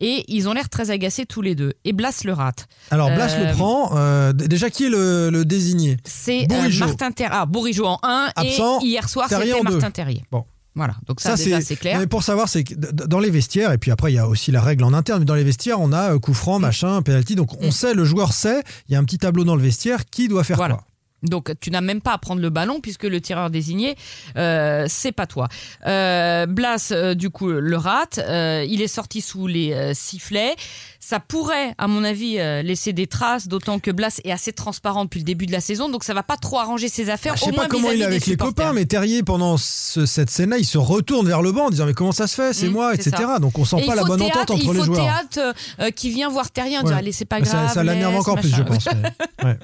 Et 0.00 0.24
ils 0.28 0.48
ont 0.48 0.52
l'air 0.52 0.68
très 0.68 0.90
agacés 0.90 1.26
tous 1.26 1.42
les 1.42 1.54
deux. 1.54 1.72
Et 1.84 1.92
Blas 1.92 2.22
le 2.24 2.32
rate. 2.32 2.66
Alors 2.90 3.10
Blas 3.10 3.34
Euh, 3.34 3.46
le 3.48 3.52
prend. 3.54 3.90
euh, 3.96 4.32
déjà, 4.32 4.70
qui 4.70 4.86
est 4.86 4.90
le, 4.90 5.30
le 5.30 5.44
désigné? 5.44 5.98
C'est 6.04 6.46
euh. 6.50 6.70
Martin 6.78 7.10
Terrier. 7.12 7.34
Ah, 7.34 7.46
Bourigeau 7.46 7.86
en 7.86 7.98
1 8.02 8.30
Absent, 8.36 8.80
et 8.80 8.86
hier 8.86 9.08
soir 9.08 9.28
c'était. 9.28 9.62
Martin 9.62 9.90
Terrier. 9.90 10.22
Bon. 10.30 10.44
Voilà, 10.76 10.94
donc 11.06 11.20
ça, 11.20 11.36
c'est 11.36 11.76
clair. 11.76 11.98
Mais 11.98 12.06
pour 12.06 12.22
savoir, 12.22 12.48
c'est 12.48 12.62
que 12.62 12.74
dans 12.74 13.18
les 13.18 13.28
vestiaires, 13.30 13.72
et 13.72 13.78
puis 13.78 13.90
après, 13.90 14.12
il 14.12 14.14
y 14.14 14.18
a 14.18 14.28
aussi 14.28 14.52
la 14.52 14.62
règle 14.62 14.84
en 14.84 14.94
interne, 14.94 15.18
mais 15.18 15.24
dans 15.24 15.34
les 15.34 15.42
vestiaires, 15.44 15.80
on 15.80 15.92
a 15.92 16.14
euh, 16.14 16.18
coup 16.20 16.32
franc, 16.32 16.60
machin, 16.60 17.02
penalty. 17.02 17.34
Donc 17.34 17.60
on 17.60 17.66
Mm. 17.68 17.72
sait, 17.72 17.92
le 17.94 18.04
joueur 18.04 18.32
sait, 18.32 18.62
il 18.88 18.92
y 18.92 18.96
a 18.96 19.00
un 19.00 19.04
petit 19.04 19.18
tableau 19.18 19.42
dans 19.44 19.56
le 19.56 19.62
vestiaire 19.62 20.06
qui 20.06 20.28
doit 20.28 20.44
faire 20.44 20.56
Voilà. 20.56 20.76
quoi? 20.76 20.84
Donc 21.22 21.52
tu 21.60 21.70
n'as 21.70 21.80
même 21.80 22.00
pas 22.00 22.12
à 22.12 22.18
prendre 22.18 22.40
le 22.40 22.50
ballon 22.50 22.80
puisque 22.80 23.04
le 23.04 23.20
tireur 23.20 23.50
désigné, 23.50 23.96
euh, 24.36 24.86
c'est 24.88 25.12
pas 25.12 25.26
toi. 25.26 25.48
Euh, 25.86 26.46
Blas, 26.46 26.90
euh, 26.92 27.14
du 27.14 27.30
coup, 27.30 27.48
le 27.48 27.76
rate. 27.76 28.18
Il 28.66 28.80
est 28.82 28.88
sorti 28.88 29.20
sous 29.20 29.46
les 29.46 29.92
sifflets. 29.94 30.54
Ça 30.98 31.18
pourrait, 31.18 31.74
à 31.78 31.88
mon 31.88 32.04
avis, 32.04 32.34
laisser 32.62 32.92
des 32.92 33.06
traces, 33.06 33.48
d'autant 33.48 33.78
que 33.78 33.90
Blas 33.90 34.20
est 34.24 34.30
assez 34.32 34.52
transparent 34.52 35.04
depuis 35.04 35.18
le 35.18 35.24
début 35.24 35.46
de 35.46 35.52
la 35.52 35.60
saison, 35.60 35.88
donc 35.88 36.04
ça 36.04 36.14
va 36.14 36.22
pas 36.22 36.36
trop 36.36 36.58
arranger 36.58 36.88
ses 36.88 37.10
affaires. 37.10 37.32
Ah, 37.34 37.38
je 37.38 37.42
au 37.44 37.46
sais 37.46 37.52
pas 37.52 37.66
comment 37.66 37.90
il 37.90 38.00
est 38.00 38.04
avec 38.04 38.26
les 38.26 38.36
copains, 38.36 38.72
mais 38.72 38.84
Terrier, 38.84 39.22
pendant 39.22 39.56
ce- 39.56 40.06
cette 40.06 40.30
scène-là, 40.30 40.58
il 40.58 40.64
se 40.64 40.78
retourne 40.78 41.26
vers 41.26 41.42
le 41.42 41.52
banc 41.52 41.66
en 41.66 41.70
disant 41.70 41.86
Mais 41.86 41.94
comment 41.94 42.12
ça 42.12 42.26
se 42.26 42.34
fait? 42.34 42.52
C'est 42.52 42.68
Mm, 42.68 42.72
moi, 42.72 42.94
etc. 42.94 43.10
ça. 43.16 43.38
Donc 43.38 43.58
on 43.58 43.64
sent 43.64 43.76
Et 43.80 43.86
pas 43.86 43.92
il 43.92 43.96
la 43.96 44.02
faut 44.02 44.08
bonne 44.08 44.20
théâtre, 44.20 44.38
entente 44.40 44.50
entre 44.52 44.64
il 44.64 44.70
les 44.72 44.78
faut 44.78 44.84
joueurs. 44.84 44.98
théâtre 45.04 45.38
euh, 45.80 45.84
euh, 45.86 45.90
qui 45.90 46.10
vient 46.10 46.28
voir 46.28 46.50
Terrier 46.50 46.78
en 46.78 46.82
disant 46.82 46.92
Ouais. 46.94 46.98
allez 47.00 47.12
c'est 47.12 47.24
pas 47.24 47.40
grave. 47.40 47.68
ça, 47.68 47.74
ça 47.74 48.08
encore 48.18 48.36
plus, 48.38 48.54
je 48.54 48.62
pense. 48.62 48.86
ouais. 49.44 49.58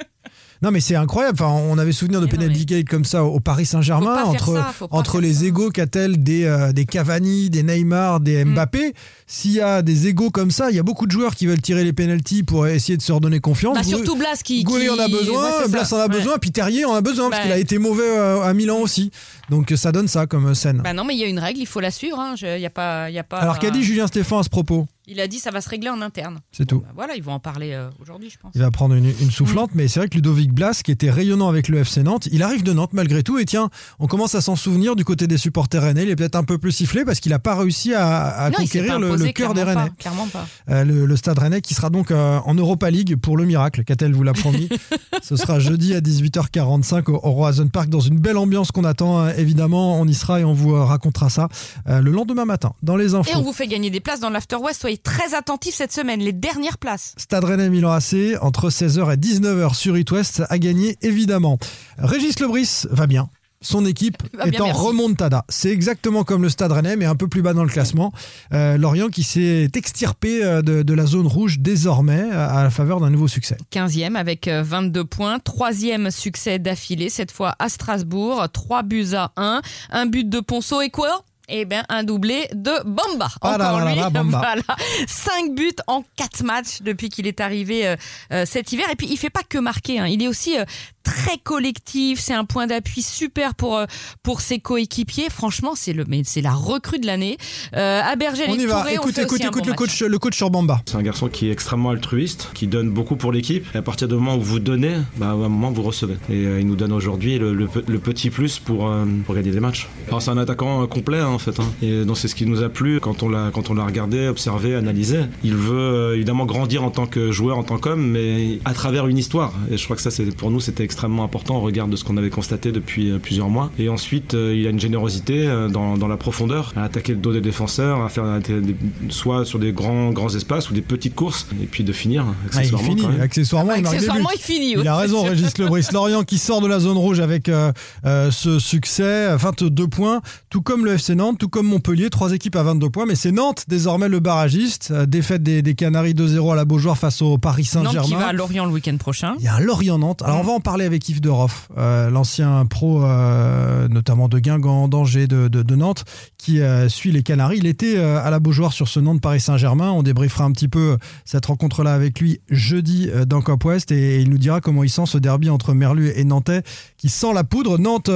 Non, 0.63 0.71
mais 0.71 0.81
c'est 0.81 0.97
incroyable. 0.97 1.37
Enfin, 1.41 1.53
on 1.69 1.77
avait 1.79 1.93
souvenir 1.93 2.21
de 2.21 2.27
non, 2.27 2.31
penalty 2.31 2.61
mais- 2.61 2.65
gate 2.77 2.89
comme 2.89 3.05
ça 3.05 3.25
au 3.25 3.41
Paris 3.41 3.67
Saint-Germain 3.67 4.25
entre 4.25 4.55
ça, 4.55 4.73
entre 4.91 5.21
les 5.21 5.45
égaux 5.45 5.71
qu'a-t-elle 5.71 6.23
des 6.23 6.45
euh, 6.45 6.73
des 6.73 6.85
Cavani, 6.87 7.51
des 7.51 7.63
Neymar, 7.63 8.21
des 8.21 8.45
Mm. 8.45 8.53
Mbappé? 8.55 8.95
S'il 9.27 9.53
y 9.53 9.61
a 9.61 9.83
des 9.83 10.07
égaux 10.07 10.31
comme 10.31 10.51
ça, 10.51 10.71
il 10.71 10.77
y 10.77 10.79
a 10.79 10.83
beaucoup 10.83 11.07
de 11.07 11.11
joueurs 11.13 11.35
qui 11.35 11.47
veulent 11.47 11.61
tirer 11.61 11.85
les 11.85 11.93
penalties 11.93 12.43
pour 12.43 12.67
essayer 12.67 12.97
de 12.97 13.03
se 13.03 13.13
redonner 13.13 13.41
confiance. 13.41 13.77
Bah, 13.77 13.83
surtout 13.83 14.17
Blas 14.17 14.41
qui. 14.43 14.63
Goulet 14.63 14.85
qui- 14.85 14.91
en 14.91 14.99
a 14.99 15.09
besoin, 15.09 15.43
Ouais, 15.63 15.69
Blas 15.69 15.93
en 15.93 15.97
a 15.97 16.03
Ouais. 16.03 16.09
besoin, 16.09 16.39
puis 16.39 16.53
Terrier 16.53 16.85
en 16.85 16.95
a 16.95 17.01
besoin 17.01 17.29
parce 17.29 17.41
Bah. 17.43 17.49
qu'il 17.49 17.53
a 17.53 17.59
été 17.59 17.79
mauvais 17.79 18.05
euh, 18.09 18.43
à 18.43 18.55
Milan 18.55 18.79
aussi. 18.79 19.11
Donc 19.51 19.73
ça 19.77 19.93
donne 19.93 20.09
ça 20.09 20.27
comme 20.27 20.55
scène. 20.55 20.81
Bah 20.83 20.93
non, 20.93 21.05
mais 21.05 21.15
il 21.15 21.21
y 21.21 21.25
a 21.25 21.29
une 21.29 21.39
règle, 21.39 21.61
il 21.61 21.67
faut 21.67 21.81
la 21.81 21.91
suivre. 21.91 22.19
hein. 22.19 22.35
Je- 22.37 22.59
y 22.59 22.67
a 22.67 22.71
pas, 22.71 23.09
il 23.11 23.15
y 23.15 23.19
a 23.19 23.25
pas. 23.25 23.39
Alors 23.39 23.59
qu'a 23.59 23.71
dit 23.71 23.83
Julien 23.83 24.07
Stéphane 24.07 24.41
à 24.41 24.43
ce 24.43 24.49
propos? 24.49 24.87
Il 25.09 25.21
a 25.21 25.29
dit 25.29 25.39
ça 25.39 25.53
va 25.53 25.61
se 25.61 25.69
régler 25.69 25.89
en 25.89 26.03
interne. 26.03 26.41
C'est 26.51 26.67
tout. 26.67 26.81
Bah 26.81 26.89
voilà, 26.97 27.15
ils 27.15 27.23
vont 27.23 27.31
en 27.35 27.39
parler 27.39 27.71
euh, 27.75 27.89
aujourd'hui, 28.03 28.29
je 28.29 28.39
pense. 28.39 28.51
Il 28.57 28.61
va 28.61 28.73
prendre 28.73 28.97
une, 28.97 29.05
une 29.21 29.31
soufflante, 29.31 29.71
mais 29.73 29.87
c'est 29.87 30.01
vrai 30.01 30.09
que 30.09 30.17
Ludovic 30.17 30.53
Blas, 30.53 30.81
qui 30.83 30.91
était 30.91 31.11
rayonnant 31.13 31.49
avec 31.49 31.69
le 31.69 31.79
FC 31.79 32.03
Nantes, 32.03 32.27
il 32.33 32.43
arrive 32.43 32.65
de 32.65 32.73
Nantes 32.73 32.93
malgré 32.93 33.23
tout. 33.23 33.39
Et 33.39 33.45
tiens, 33.45 33.71
on 34.01 34.09
commence 34.09 34.35
à 34.35 34.41
s'en 34.41 34.57
souvenir 34.57 34.97
du 34.97 35.05
côté 35.05 35.29
des 35.29 35.39
supporters 35.39 35.81
rennais. 35.81 36.03
Il 36.03 36.11
est 36.11 36.17
peut-être 36.17 36.35
un 36.35 36.43
peu 36.43 36.59
plus 36.59 36.73
sifflé 36.73 37.05
parce 37.05 37.21
qu'il 37.21 37.31
n'a 37.31 37.39
pas 37.39 37.55
réussi 37.55 37.95
à, 37.95 38.49
Non, 38.51 38.57
conquérir 38.57 38.99
le, 38.99 39.31
cœur 39.31 39.55
des 39.55 39.63
Rennais. 39.63 39.75
pas, 39.91 39.95
Clairement 39.97 40.27
pas. 40.27 40.45
Euh, 40.71 40.83
le, 40.83 41.07
le 41.07 41.17
stade 41.17 41.39
rennais 41.39 41.61
qui 41.61 41.75
sera 41.75 41.89
donc 41.89 42.11
euh, 42.11 42.41
en 42.45 42.55
Europa 42.57 42.91
League 42.91 43.15
pour 43.15 43.37
le 43.37 43.45
miracle. 43.45 43.85
Qu'a-t-elle 43.85 44.13
vous 44.13 44.25
l'a 44.25 44.33
promis? 44.33 44.69
Ce 45.23 45.37
sera 45.37 45.61
jeudi 45.61 45.95
à 45.95 46.01
18h45 46.01 47.11
au, 47.13 47.15
au 47.15 47.31
Roazhon 47.31 47.69
Park 47.69 47.89
dans 47.91 48.01
une 48.01 48.19
belle 48.19 48.37
ambiance 48.39 48.73
qu'on 48.73 48.85
attend 48.85 49.21
euh, 49.25 49.33
évidemment, 49.37 50.01
on 50.01 50.07
y 50.07 50.15
sera 50.15 50.41
et 50.41 50.45
on 50.45 50.53
vous 50.53 50.73
racontera 50.75 51.31
ça 51.31 51.49
euh, 51.89 52.01
le 52.01 52.11
lendemain 52.11 52.45
matin 52.45 52.73
dans 52.83 52.97
les 52.97 53.15
infos. 53.15 53.31
Et 53.31 53.37
on 53.37 53.43
vous 53.43 53.53
fait 53.53 53.67
gagner 53.67 53.91
des 53.91 54.01
places 54.01 54.21
dans 54.21 54.31
l'After 54.31 54.57
West. 54.57 54.81
Soyez 54.81 54.99
très 54.99 55.35
attentifs 55.35 55.75
cette 55.75 55.93
semaine, 55.93 56.21
les 56.21 56.33
dernières 56.33 56.79
places. 56.79 57.15
Stade 57.17 57.45
Rennais 57.45 57.71
Milan 57.71 57.93
AC 57.93 58.37
entre 58.41 58.71
16h 58.71 59.13
et 59.13 59.17
19h 59.17 59.75
sur 59.75 59.97
It 59.97 60.11
West 60.11 60.43
à 60.49 60.59
gagner 60.59 60.97
évidemment. 61.03 61.59
Régis 61.99 62.39
Lebris 62.41 62.85
va 62.91 63.07
bien. 63.07 63.29
Son 63.63 63.85
équipe 63.87 64.23
est 64.45 64.51
bien, 64.51 64.61
en 64.61 64.67
merci. 64.67 64.81
remontada. 64.81 65.45
C'est 65.49 65.71
exactement 65.71 66.25
comme 66.25 66.43
le 66.43 66.49
Stade 66.51 66.73
Rennais, 66.73 66.97
mais 66.97 67.07
un 67.07 67.17
peu 67.17 67.27
plus 67.27 67.43
bas 67.43 67.55
dans 67.55 67.65
le 67.65 67.71
classement. 67.71 68.13
Euh, 68.53 68.77
Lorient 68.77 69.09
qui 69.09 69.23
s'est 69.23 69.69
extirpé 69.75 70.45
euh, 70.45 70.63
de, 70.63 70.83
de 70.83 70.95
la 70.95 71.07
zone 71.07 71.27
rouge 71.27 71.59
désormais 71.59 72.31
à 72.31 72.63
la 72.63 72.71
faveur 72.71 73.01
d'un 73.01 73.11
nouveau 73.11 73.29
succès. 73.29 73.57
15e 73.73 74.15
avec 74.15 74.47
euh, 74.49 74.63
22 74.63 75.05
points. 75.05 75.39
Troisième 75.39 76.11
succès 76.11 76.59
d'affilée, 76.59 77.09
cette 77.09 77.31
fois 77.33 77.55
à 77.59 77.69
Strasbourg. 77.69 78.47
3 78.53 78.83
buts 78.83 79.15
à 79.15 79.33
1. 79.37 79.63
Un 79.91 80.07
but 80.07 80.29
de 80.29 80.41
Ponceau 80.41 80.81
et 80.83 80.91
quoi? 80.91 81.23
Eh 81.49 81.65
bien, 81.65 81.85
un 81.89 82.03
doublé 82.03 82.49
de 82.55 82.73
Bamba. 82.85 83.29
Ah 83.41 83.57
là 83.57 83.69
Encore 83.69 83.85
là 83.85 83.95
là 83.95 84.07
lui. 84.09 84.13
Bamba. 84.13 84.39
Voilà. 84.43 84.63
5 85.07 85.55
buts 85.55 85.71
en 85.87 86.03
4 86.17 86.43
matchs 86.43 86.83
depuis 86.83 87.09
qu'il 87.09 87.29
est 87.29 87.41
arrivé 87.41 87.87
euh, 87.87 87.97
euh, 88.33 88.45
cet 88.45 88.73
hiver. 88.73 88.85
Et 88.93 88.97
puis, 88.97 89.07
il 89.09 89.17
fait 89.17 89.31
pas 89.31 89.45
que 89.49 89.59
marquer. 89.59 90.01
hein. 90.01 90.07
Il 90.09 90.21
est 90.25 90.27
aussi 90.27 90.59
euh, 90.59 90.65
très 91.07 91.39
collectif. 91.39 92.19
C'est 92.21 92.35
un 92.35 92.45
point 92.45 92.67
d'appui 92.67 93.01
super 93.03 93.55
pour, 93.55 93.77
euh, 93.79 93.87
pour 94.23 94.41
ses 94.41 94.59
coéquipiers. 94.59 95.29
Franchement, 95.31 95.73
c'est 95.75 95.93
le, 95.93 96.05
mais 96.09 96.23
c'est 96.25 96.43
la 96.43 96.53
recrue 96.53 96.99
de 96.99 97.07
l'année. 97.07 97.39
Euh, 97.75 98.01
à 98.05 98.17
Berger 98.17 98.45
On 98.49 98.55
y 98.55 98.67
va. 98.67 98.81
Touré, 98.81 98.95
Écoute, 98.95 99.17
écoute, 99.19 99.41
écoute 99.41 99.53
bon 99.63 99.65
le 99.67 99.71
match. 99.71 99.79
coach, 99.79 100.01
le 100.03 100.19
coach 100.19 100.37
sur 100.37 100.51
Bamba. 100.51 100.83
C'est 100.87 100.97
un 100.97 101.03
garçon 101.03 101.29
qui 101.29 101.49
est 101.49 101.53
extrêmement 101.53 101.91
altruiste, 101.91 102.51
qui 102.55 102.67
donne 102.67 102.91
beaucoup 102.91 103.17
pour 103.17 103.33
l'équipe. 103.33 103.65
Et 103.75 103.79
à 103.79 103.83
partir 103.83 104.09
du 104.09 104.15
moment 104.15 104.37
où 104.37 104.41
vous 104.41 104.59
donnez, 104.59 104.97
bah, 105.17 105.29
à 105.29 105.33
un 105.33 105.37
moment 105.49 105.71
vous 105.71 105.83
recevez. 105.83 106.15
Et 106.29 106.45
euh, 106.47 106.61
il 106.61 106.67
nous 106.67 106.77
donne 106.77 106.93
aujourd'hui 106.93 107.39
le, 107.39 107.55
le 107.55 107.67
pe- 107.69 107.85
le 107.87 107.99
petit 107.99 108.31
plus 108.31 108.59
pour, 108.59 108.89
euh, 108.89 109.05
pour 109.25 109.35
gagner 109.35 109.53
des 109.53 109.61
matchs. 109.61 109.89
Alors 110.09 110.21
c'est 110.23 110.31
un 110.31 110.39
attaquant 110.39 110.83
euh, 110.83 110.87
complet 110.87 111.21
hein, 111.21 111.29
en 111.29 111.39
fait. 111.39 111.59
hein. 111.61 111.69
Et 111.83 112.05
donc 112.05 112.19
c'est 112.19 112.29
ce 112.29 112.35
qui 112.35 112.47
nous 112.47 112.63
a 112.63 112.69
plu 112.69 112.99
quand 113.01 113.23
on 113.23 113.29
l'a 113.29 113.51
quand 113.53 113.71
on 113.71 113.75
l'a 113.75 113.85
regardé, 113.85 114.27
observé, 114.29 114.75
analysé. 114.75 115.21
Il 115.45 115.55
veut 115.55 115.77
euh, 115.79 116.15
évidemment 116.17 116.47
grandir 116.47 116.83
en 116.83 116.91
tant 116.91 117.07
que 117.07 117.31
joueur, 117.33 117.59
en 117.59 117.63
tant 117.65 117.79
qu'homme, 117.79 118.05
mais 118.11 118.59
à 118.65 118.73
travers 118.75 119.07
une 119.07 119.19
histoire. 119.19 119.53
Et 119.71 119.77
je 119.77 119.85
crois 119.85 119.97
que 119.97 120.03
ça 120.03 120.11
c'est 120.11 120.25
pour 120.35 120.51
nous 120.51 120.61
c'était 120.61 120.85
extrêmement 120.97 121.25
important 121.25 121.57
au 121.57 121.61
regard 121.61 121.89
de 121.89 121.97
ce 121.97 122.05
qu'on 122.05 122.17
avait 122.17 122.31
constaté 122.31 122.73
depuis 122.73 123.11
euh, 123.11 123.19
plusieurs 123.19 123.51
mois. 123.51 123.71
Et 123.79 123.91
ensuite 123.91 124.33
euh, 124.33 124.57
il 124.57 124.67
a 124.67 124.71
une 124.71 124.81
générosité 124.81 125.47
euh, 125.47 125.69
dans, 125.69 125.99
dans 125.99 126.09
la 126.09 126.17
profondeur, 126.17 126.73
à 126.75 126.85
attaquer 126.85 127.13
le 127.13 127.19
dos 127.19 127.35
des 127.35 127.43
défenseurs, 127.43 128.01
à 128.03 128.09
faire 128.09 128.41
des- 128.41 128.75
soit 129.11 129.45
sur 129.45 129.59
des 129.59 129.73
grands 129.73 130.11
grands 130.11 130.35
espaces 130.35 130.71
ou 130.71 130.73
des 130.75 130.81
petites 130.81 131.15
courses, 131.15 131.47
et 131.63 131.67
puis 131.67 131.85
de 131.85 131.93
finir 131.93 132.25
Ah, 132.27 132.33
il 132.41 132.47
accessoirement. 132.59 132.89
finit. 132.89 133.03
quand 133.03 133.09
même. 133.11 133.21
Accessoirement, 133.21 133.75
il 133.75 133.87
Accessoirement, 133.87 134.29
finit. 134.39 134.73
Il 134.73 134.89
a 134.89 134.97
raison. 134.97 135.23
Régis 135.25 135.59
Lebris. 135.59 135.87
Lorient 135.93 136.25
qui 136.25 136.39
sort 136.39 136.63
de 136.63 136.67
la 136.67 136.81
zone 136.81 136.97
rouge 136.97 137.21
avec 137.21 137.51
euh, 137.51 137.73
euh, 138.07 138.31
ce 138.31 138.59
succès, 138.59 139.37
22 139.37 139.87
points, 139.89 140.23
tout 140.49 140.63
comme 140.63 140.87
le 140.87 140.95
FC 140.95 141.15
Nantes, 141.15 141.37
tout 141.39 141.49
comme 141.51 141.67
Montpellier, 141.67 142.09
trois 142.09 142.33
équipes 142.33 142.57
à 142.57 142.63
22 142.63 142.89
points. 142.89 143.05
Mais 143.07 143.17
c'est 143.17 143.33
Nantes 143.33 143.65
désormais 143.69 144.09
le 144.09 144.21
barragiste. 144.21 144.95
Défaite 144.95 145.43
des, 145.43 145.61
des 145.61 145.75
Canaries 145.75 146.15
2-0 146.15 146.53
à 146.53 146.57
la 146.57 146.65
Beaujoire 146.65 146.97
face 146.97 147.21
au 147.21 147.37
Paris 147.37 147.69
Nantes 147.75 147.89
qui 147.89 147.95
va 147.97 148.01
à 148.01 148.03
Saint-Germain. 148.05 148.33
Lorient 148.33 148.65
le 148.65 148.73
week-end 148.73 148.97
prochain. 148.97 149.35
Il 149.41 149.45
y 149.45 149.49
a 149.49 149.57
un 149.57 149.61
Lorient-Nantes. 149.61 150.23
Alors, 150.25 150.39
on 150.41 150.45
va 150.45 150.53
en 150.53 150.61
parler 150.61 150.86
avec 150.87 151.09
Yves 151.09 151.21
Deroff, 151.21 151.69
euh, 151.77 152.09
l'ancien 152.11 152.65
pro, 152.67 153.03
euh, 153.05 153.89
notamment 153.89 154.29
de 154.29 154.39
Guingamp, 154.39 154.89
d'Angers, 154.89 155.27
de, 155.27 155.49
de- 155.49 155.63
de 155.63 155.75
Nantes, 155.77 156.05
qui 156.39 156.61
euh, 156.61 156.89
suit 156.89 157.13
les 157.13 157.23
Canaries. 157.23 157.59
Il 157.59 157.67
était 157.67 157.97
euh, 157.99 158.25
à 158.25 158.31
la 158.31 158.39
Beaujoire 158.41 158.73
sur 158.73 158.89
ce 158.89 159.01
Nantes-Paris 159.01 159.41
Saint-Germain. 159.41 159.91
On 159.91 160.03
débriefera 160.03 160.45
un 160.45 160.53
petit 160.53 160.69
peu 160.69 160.97
cette 161.25 161.47
rencontre-là 161.47 161.93
avec 161.95 162.21
lui 162.21 162.41
jeudi 162.51 163.11
dans 163.27 163.43
Cop 163.43 163.65
West 163.65 163.91
et, 163.93 164.21
il 164.23 164.31
nous 164.31 164.39
dira 164.39 164.61
comment 164.61 164.83
il 164.85 164.91
sent 164.91 165.07
ce 165.07 165.19
derby 165.19 165.51
entre 165.51 165.75
Merlu 165.75 166.13
et 166.17 166.25
Nantais 166.25 166.63
qui 166.97 167.09
sent 167.09 167.33
la 167.35 167.45
poudre. 167.45 167.79
Nantes, 167.79 168.11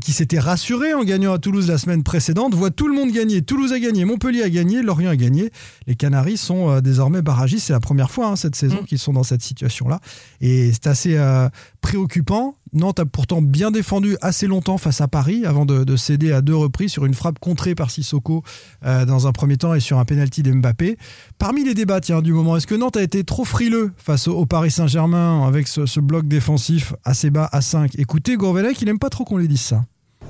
qui 0.00 0.12
s'était 0.12 0.38
rassuré 0.38 0.94
en 0.94 1.04
gagnant 1.04 1.32
à 1.32 1.38
Toulouse 1.38 1.68
la 1.68 1.78
semaine 1.78 2.02
précédente, 2.02 2.54
voit 2.54 2.70
tout 2.70 2.88
le 2.88 2.94
monde 2.94 3.12
gagner. 3.12 3.42
Toulouse 3.42 3.72
a 3.72 3.78
gagné, 3.78 4.04
Montpellier 4.04 4.42
a 4.42 4.50
gagné, 4.50 4.82
Lorient 4.82 5.10
a 5.10 5.16
gagné. 5.16 5.50
Les 5.86 5.94
Canaries 5.94 6.36
sont 6.36 6.80
désormais 6.80 7.22
barragistes. 7.22 7.66
C'est 7.66 7.72
la 7.72 7.80
première 7.80 8.10
fois 8.10 8.28
hein, 8.28 8.36
cette 8.36 8.54
saison 8.56 8.74
Mm. 8.82 8.86
qu'ils 8.86 8.98
sont 8.98 9.12
dans 9.12 9.22
cette 9.22 9.42
situation-là. 9.42 10.00
Et 10.40 10.70
c'est 10.72 10.86
assez 10.88 11.16
préoccupant. 11.84 12.56
Nantes 12.72 12.98
a 12.98 13.04
pourtant 13.04 13.42
bien 13.42 13.70
défendu 13.70 14.16
assez 14.22 14.46
longtemps 14.46 14.78
face 14.78 15.02
à 15.02 15.06
Paris 15.06 15.44
avant 15.44 15.66
de, 15.66 15.84
de 15.84 15.96
céder 15.96 16.32
à 16.32 16.40
deux 16.40 16.56
reprises 16.56 16.90
sur 16.90 17.04
une 17.04 17.12
frappe 17.12 17.38
contrée 17.38 17.74
par 17.74 17.90
Sissoko 17.90 18.42
euh, 18.86 19.04
dans 19.04 19.26
un 19.26 19.32
premier 19.32 19.58
temps 19.58 19.74
et 19.74 19.80
sur 19.80 19.98
un 19.98 20.06
penalty 20.06 20.42
d'Mbappé. 20.42 20.96
Parmi 21.36 21.62
les 21.62 21.74
débats 21.74 22.00
tiens, 22.00 22.22
du 22.22 22.32
moment, 22.32 22.56
est-ce 22.56 22.66
que 22.66 22.74
Nantes 22.74 22.96
a 22.96 23.02
été 23.02 23.22
trop 23.22 23.44
frileux 23.44 23.92
face 23.98 24.28
au, 24.28 24.46
Paris 24.46 24.70
Saint-Germain 24.70 25.46
avec 25.46 25.68
ce, 25.68 26.00
bloc 26.00 26.26
défensif 26.26 26.94
assez 27.04 27.28
bas 27.28 27.50
à 27.52 27.60
5 27.60 27.98
Écoutez, 27.98 28.36
Gourvenec, 28.36 28.80
il 28.80 28.86
n'aime 28.86 28.98
pas 28.98 29.10
trop 29.10 29.24
qu'on 29.24 29.36
lui 29.36 29.48
dise 29.48 29.60
ça. 29.60 29.82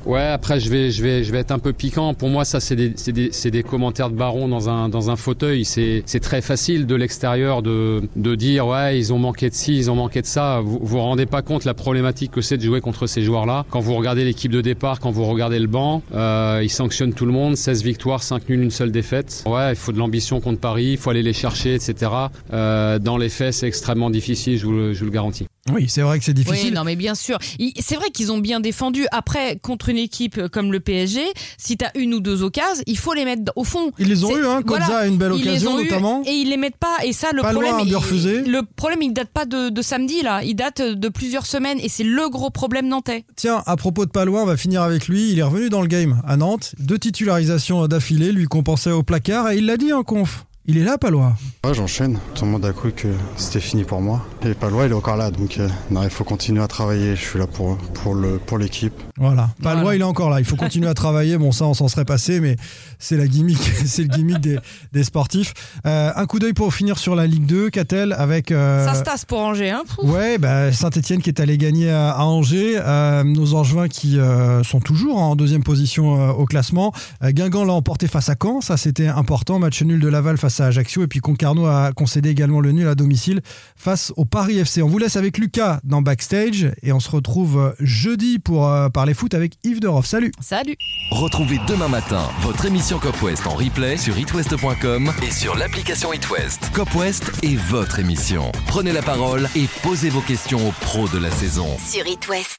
Ouais, 0.06 0.20
après 0.20 0.60
je 0.60 0.68
vais, 0.70 0.90
je 0.90 1.02
vais, 1.02 1.24
je 1.24 1.32
vais 1.32 1.38
être 1.38 1.50
un 1.50 1.58
peu 1.58 1.72
piquant. 1.72 2.14
Pour 2.14 2.28
moi, 2.28 2.44
ça 2.44 2.60
c'est 2.60 2.76
des, 2.76 2.92
c'est 2.96 3.12
des, 3.12 3.30
c'est 3.32 3.50
des 3.50 3.62
commentaires 3.62 4.10
de 4.10 4.16
baron 4.16 4.48
dans 4.48 4.68
un, 4.68 4.88
dans 4.88 5.10
un 5.10 5.16
fauteuil. 5.16 5.64
C'est, 5.64 6.02
c'est 6.06 6.20
très 6.20 6.42
facile 6.42 6.86
de 6.86 6.94
l'extérieur 6.94 7.62
de, 7.62 8.02
de 8.16 8.34
dire 8.34 8.66
ouais, 8.66 8.98
ils 8.98 9.12
ont 9.12 9.18
manqué 9.18 9.48
de 9.48 9.54
ci, 9.54 9.76
ils 9.76 9.90
ont 9.90 9.94
manqué 9.94 10.20
de 10.20 10.26
ça. 10.26 10.60
Vous 10.62 10.78
vous 10.82 10.98
rendez 10.98 11.26
pas 11.26 11.42
compte 11.42 11.64
la 11.64 11.74
problématique 11.74 12.32
que 12.32 12.40
c'est 12.42 12.56
de 12.58 12.62
jouer 12.62 12.80
contre 12.80 13.06
ces 13.06 13.22
joueurs-là. 13.22 13.64
Quand 13.70 13.80
vous 13.80 13.94
regardez 13.94 14.24
l'équipe 14.24 14.52
de 14.52 14.60
départ, 14.60 15.00
quand 15.00 15.10
vous 15.10 15.24
regardez 15.24 15.58
le 15.58 15.66
banc, 15.66 16.02
euh, 16.14 16.60
ils 16.62 16.70
sanctionnent 16.70 17.14
tout 17.14 17.26
le 17.26 17.32
monde. 17.32 17.56
16 17.56 17.82
victoires, 17.82 18.22
5 18.22 18.48
nuls, 18.48 18.62
une 18.62 18.70
seule 18.70 18.92
défaite. 18.92 19.44
Ouais, 19.46 19.70
il 19.72 19.76
faut 19.76 19.92
de 19.92 19.98
l'ambition 19.98 20.40
contre 20.40 20.60
Paris, 20.60 20.90
il 20.92 20.98
faut 20.98 21.10
aller 21.10 21.22
les 21.22 21.32
chercher, 21.32 21.74
etc. 21.74 22.10
Euh, 22.52 22.98
dans 22.98 23.16
les 23.16 23.28
faits, 23.28 23.54
c'est 23.54 23.66
extrêmement 23.66 24.10
difficile, 24.10 24.58
je 24.58 24.66
vous 24.66 24.72
le, 24.72 24.92
je 24.92 24.98
vous 25.00 25.06
le 25.06 25.10
garantis. 25.10 25.46
Oui, 25.72 25.86
c'est 25.88 26.02
vrai 26.02 26.18
que 26.18 26.24
c'est 26.24 26.36
Oui, 26.36 26.44
difficile. 26.44 26.74
non, 26.74 26.84
mais 26.84 26.94
bien 26.94 27.14
sûr. 27.14 27.38
C'est 27.80 27.96
vrai 27.96 28.10
qu'ils 28.10 28.30
ont 28.32 28.38
bien 28.38 28.60
défendu. 28.60 29.06
Après, 29.12 29.58
contre 29.62 29.88
une 29.88 29.96
équipe 29.96 30.48
comme 30.48 30.70
le 30.72 30.80
PSG, 30.80 31.22
si 31.56 31.76
tu 31.78 31.84
as 31.84 31.96
une 31.96 32.12
ou 32.12 32.20
deux 32.20 32.42
occasions, 32.42 32.82
il 32.86 32.98
faut 32.98 33.14
les 33.14 33.24
mettre 33.24 33.50
au 33.56 33.64
fond. 33.64 33.90
Ils 33.98 34.08
les 34.08 34.24
ont 34.24 34.36
eu, 34.36 34.44
hein, 34.44 34.60
voilà, 34.66 34.98
a 34.98 35.06
une 35.06 35.16
belle 35.16 35.32
ils 35.36 35.48
occasion 35.48 35.76
notamment. 35.78 36.22
Et 36.26 36.32
ils 36.32 36.50
les 36.50 36.58
mettent 36.58 36.76
pas. 36.76 36.98
Et 37.04 37.12
ça, 37.14 37.28
le 37.32 37.40
Pas 37.40 37.52
loin, 37.52 37.62
problème. 37.64 37.86
but 37.86 37.90
il- 37.92 37.96
refusé. 37.96 38.42
Le 38.42 38.60
problème, 38.76 39.00
il 39.02 39.12
date 39.14 39.30
pas 39.30 39.46
de, 39.46 39.70
de 39.70 39.82
samedi, 39.82 40.20
là. 40.22 40.42
Il 40.44 40.54
date 40.54 40.82
de 40.82 41.08
plusieurs 41.08 41.46
semaines. 41.46 41.78
Et 41.80 41.88
c'est 41.88 42.04
le 42.04 42.28
gros 42.28 42.50
problème 42.50 42.86
nantais. 42.88 43.24
Tiens, 43.36 43.62
à 43.64 43.76
propos 43.76 44.04
de 44.04 44.10
Palois, 44.10 44.42
on 44.42 44.46
va 44.46 44.56
finir 44.58 44.82
avec 44.82 45.08
lui. 45.08 45.30
Il 45.32 45.38
est 45.38 45.42
revenu 45.42 45.70
dans 45.70 45.80
le 45.80 45.88
game 45.88 46.20
à 46.26 46.36
Nantes. 46.36 46.74
Deux 46.78 46.98
titularisations 46.98 47.86
d'affilée 47.88 48.32
lui 48.32 48.44
compensaient 48.46 48.90
au 48.90 49.02
placard 49.02 49.50
et 49.50 49.56
il 49.58 49.66
l'a 49.66 49.76
dit 49.78 49.92
en 49.94 50.02
conf. 50.02 50.44
Il 50.66 50.78
est 50.78 50.84
là, 50.84 50.96
Palois. 50.96 51.34
Ouais, 51.62 51.74
j'enchaîne. 51.74 52.18
Tout 52.34 52.46
le 52.46 52.50
monde 52.52 52.64
a 52.64 52.72
cru 52.72 52.92
que 52.92 53.08
c'était 53.36 53.60
fini 53.60 53.84
pour 53.84 54.00
moi. 54.00 54.24
Et 54.46 54.54
Palois, 54.54 54.86
il 54.86 54.92
est 54.92 54.94
encore 54.94 55.16
là, 55.18 55.30
donc 55.30 55.58
euh, 55.58 55.68
non, 55.90 56.02
il 56.02 56.08
faut 56.08 56.24
continuer 56.24 56.62
à 56.62 56.68
travailler. 56.68 57.16
Je 57.16 57.20
suis 57.20 57.38
là 57.38 57.46
pour, 57.46 57.76
pour, 57.76 58.14
le, 58.14 58.38
pour 58.38 58.56
l'équipe. 58.56 58.94
Voilà. 59.18 59.50
Palois, 59.62 59.82
Voilà. 59.82 59.96
il 59.96 60.00
est 60.00 60.04
encore 60.04 60.30
là. 60.30 60.38
Il 60.40 60.46
faut 60.46 60.56
continuer 60.56 60.88
à 60.88 60.94
travailler. 60.94 61.36
Bon, 61.36 61.52
ça, 61.52 61.66
on 61.66 61.74
s'en 61.74 61.88
serait 61.88 62.06
passé, 62.06 62.40
mais 62.40 62.56
c'est 62.98 63.18
la 63.18 63.26
gimmick, 63.26 63.58
c'est 63.84 64.02
le 64.02 64.08
gimmick 64.08 64.38
des, 64.40 64.58
des 64.94 65.04
sportifs. 65.04 65.52
Euh, 65.84 66.12
un 66.16 66.24
coup 66.24 66.38
d'œil 66.38 66.54
pour 66.54 66.72
finir 66.72 66.96
sur 66.98 67.14
la 67.14 67.26
Ligue 67.26 67.44
2. 67.44 67.68
Qu'a-t-elle 67.68 68.14
avec. 68.14 68.50
euh, 68.50 68.86
Ça 68.86 68.94
se 68.94 69.02
tasse 69.02 69.26
pour 69.26 69.40
Angers, 69.40 69.70
hein. 69.70 69.82
Pouf. 69.94 70.10
Ouais, 70.10 70.38
bah, 70.38 70.72
Saint-Etienne 70.72 71.20
qui 71.20 71.28
est 71.28 71.40
allé 71.40 71.58
gagner 71.58 71.90
à, 71.90 72.12
à 72.12 72.22
Angers. 72.24 72.76
Euh, 72.78 73.22
nos 73.22 73.52
Angevins 73.52 73.88
qui 73.88 74.18
euh, 74.18 74.62
sont 74.62 74.80
toujours 74.80 75.18
en 75.18 75.36
deuxième 75.36 75.62
position 75.62 76.18
euh, 76.20 76.32
au 76.32 76.46
classement. 76.46 76.94
Euh, 77.22 77.32
Guingamp 77.32 77.64
l'a 77.66 77.74
emporté 77.74 78.06
face 78.08 78.30
à 78.30 78.34
Caen, 78.42 78.62
ça 78.62 78.78
c'était 78.78 79.08
important. 79.08 79.58
Match 79.58 79.82
nul 79.82 80.00
de 80.00 80.08
Laval 80.08 80.38
face 80.38 80.53
à 80.60 80.66
Ajaccio. 80.66 81.02
Et 81.02 81.06
puis 81.06 81.20
Concarneau 81.20 81.66
a 81.66 81.92
concédé 81.92 82.30
également 82.30 82.60
le 82.60 82.72
nul 82.72 82.88
à 82.88 82.94
domicile 82.94 83.40
face 83.76 84.12
au 84.16 84.24
Paris 84.24 84.58
FC. 84.58 84.82
On 84.82 84.88
vous 84.88 84.98
laisse 84.98 85.16
avec 85.16 85.38
Lucas 85.38 85.80
dans 85.84 86.02
Backstage 86.02 86.72
et 86.82 86.92
on 86.92 87.00
se 87.00 87.10
retrouve 87.10 87.74
jeudi 87.80 88.38
pour 88.38 88.68
euh, 88.68 88.88
parler 88.88 89.14
foot 89.14 89.34
avec 89.34 89.54
Yves 89.64 89.80
Deroff. 89.80 90.06
Salut 90.06 90.32
Salut. 90.40 90.76
Retrouvez 91.10 91.58
demain 91.66 91.88
matin 91.88 92.28
votre 92.40 92.64
émission 92.66 92.98
Cop 92.98 93.20
West 93.22 93.46
en 93.46 93.54
replay 93.54 93.96
sur 93.96 94.18
itwest.com 94.18 95.12
et 95.26 95.30
sur 95.30 95.56
l'application 95.56 96.12
itwest. 96.12 96.70
Cop 96.72 96.94
West 96.94 97.30
est 97.42 97.56
votre 97.56 97.98
émission. 97.98 98.52
Prenez 98.66 98.92
la 98.92 99.02
parole 99.02 99.48
et 99.56 99.66
posez 99.82 100.10
vos 100.10 100.20
questions 100.20 100.68
aux 100.68 100.72
pros 100.72 101.08
de 101.08 101.18
la 101.18 101.30
saison. 101.30 101.66
Sur 101.78 102.06
It 102.06 102.28
West. 102.28 102.58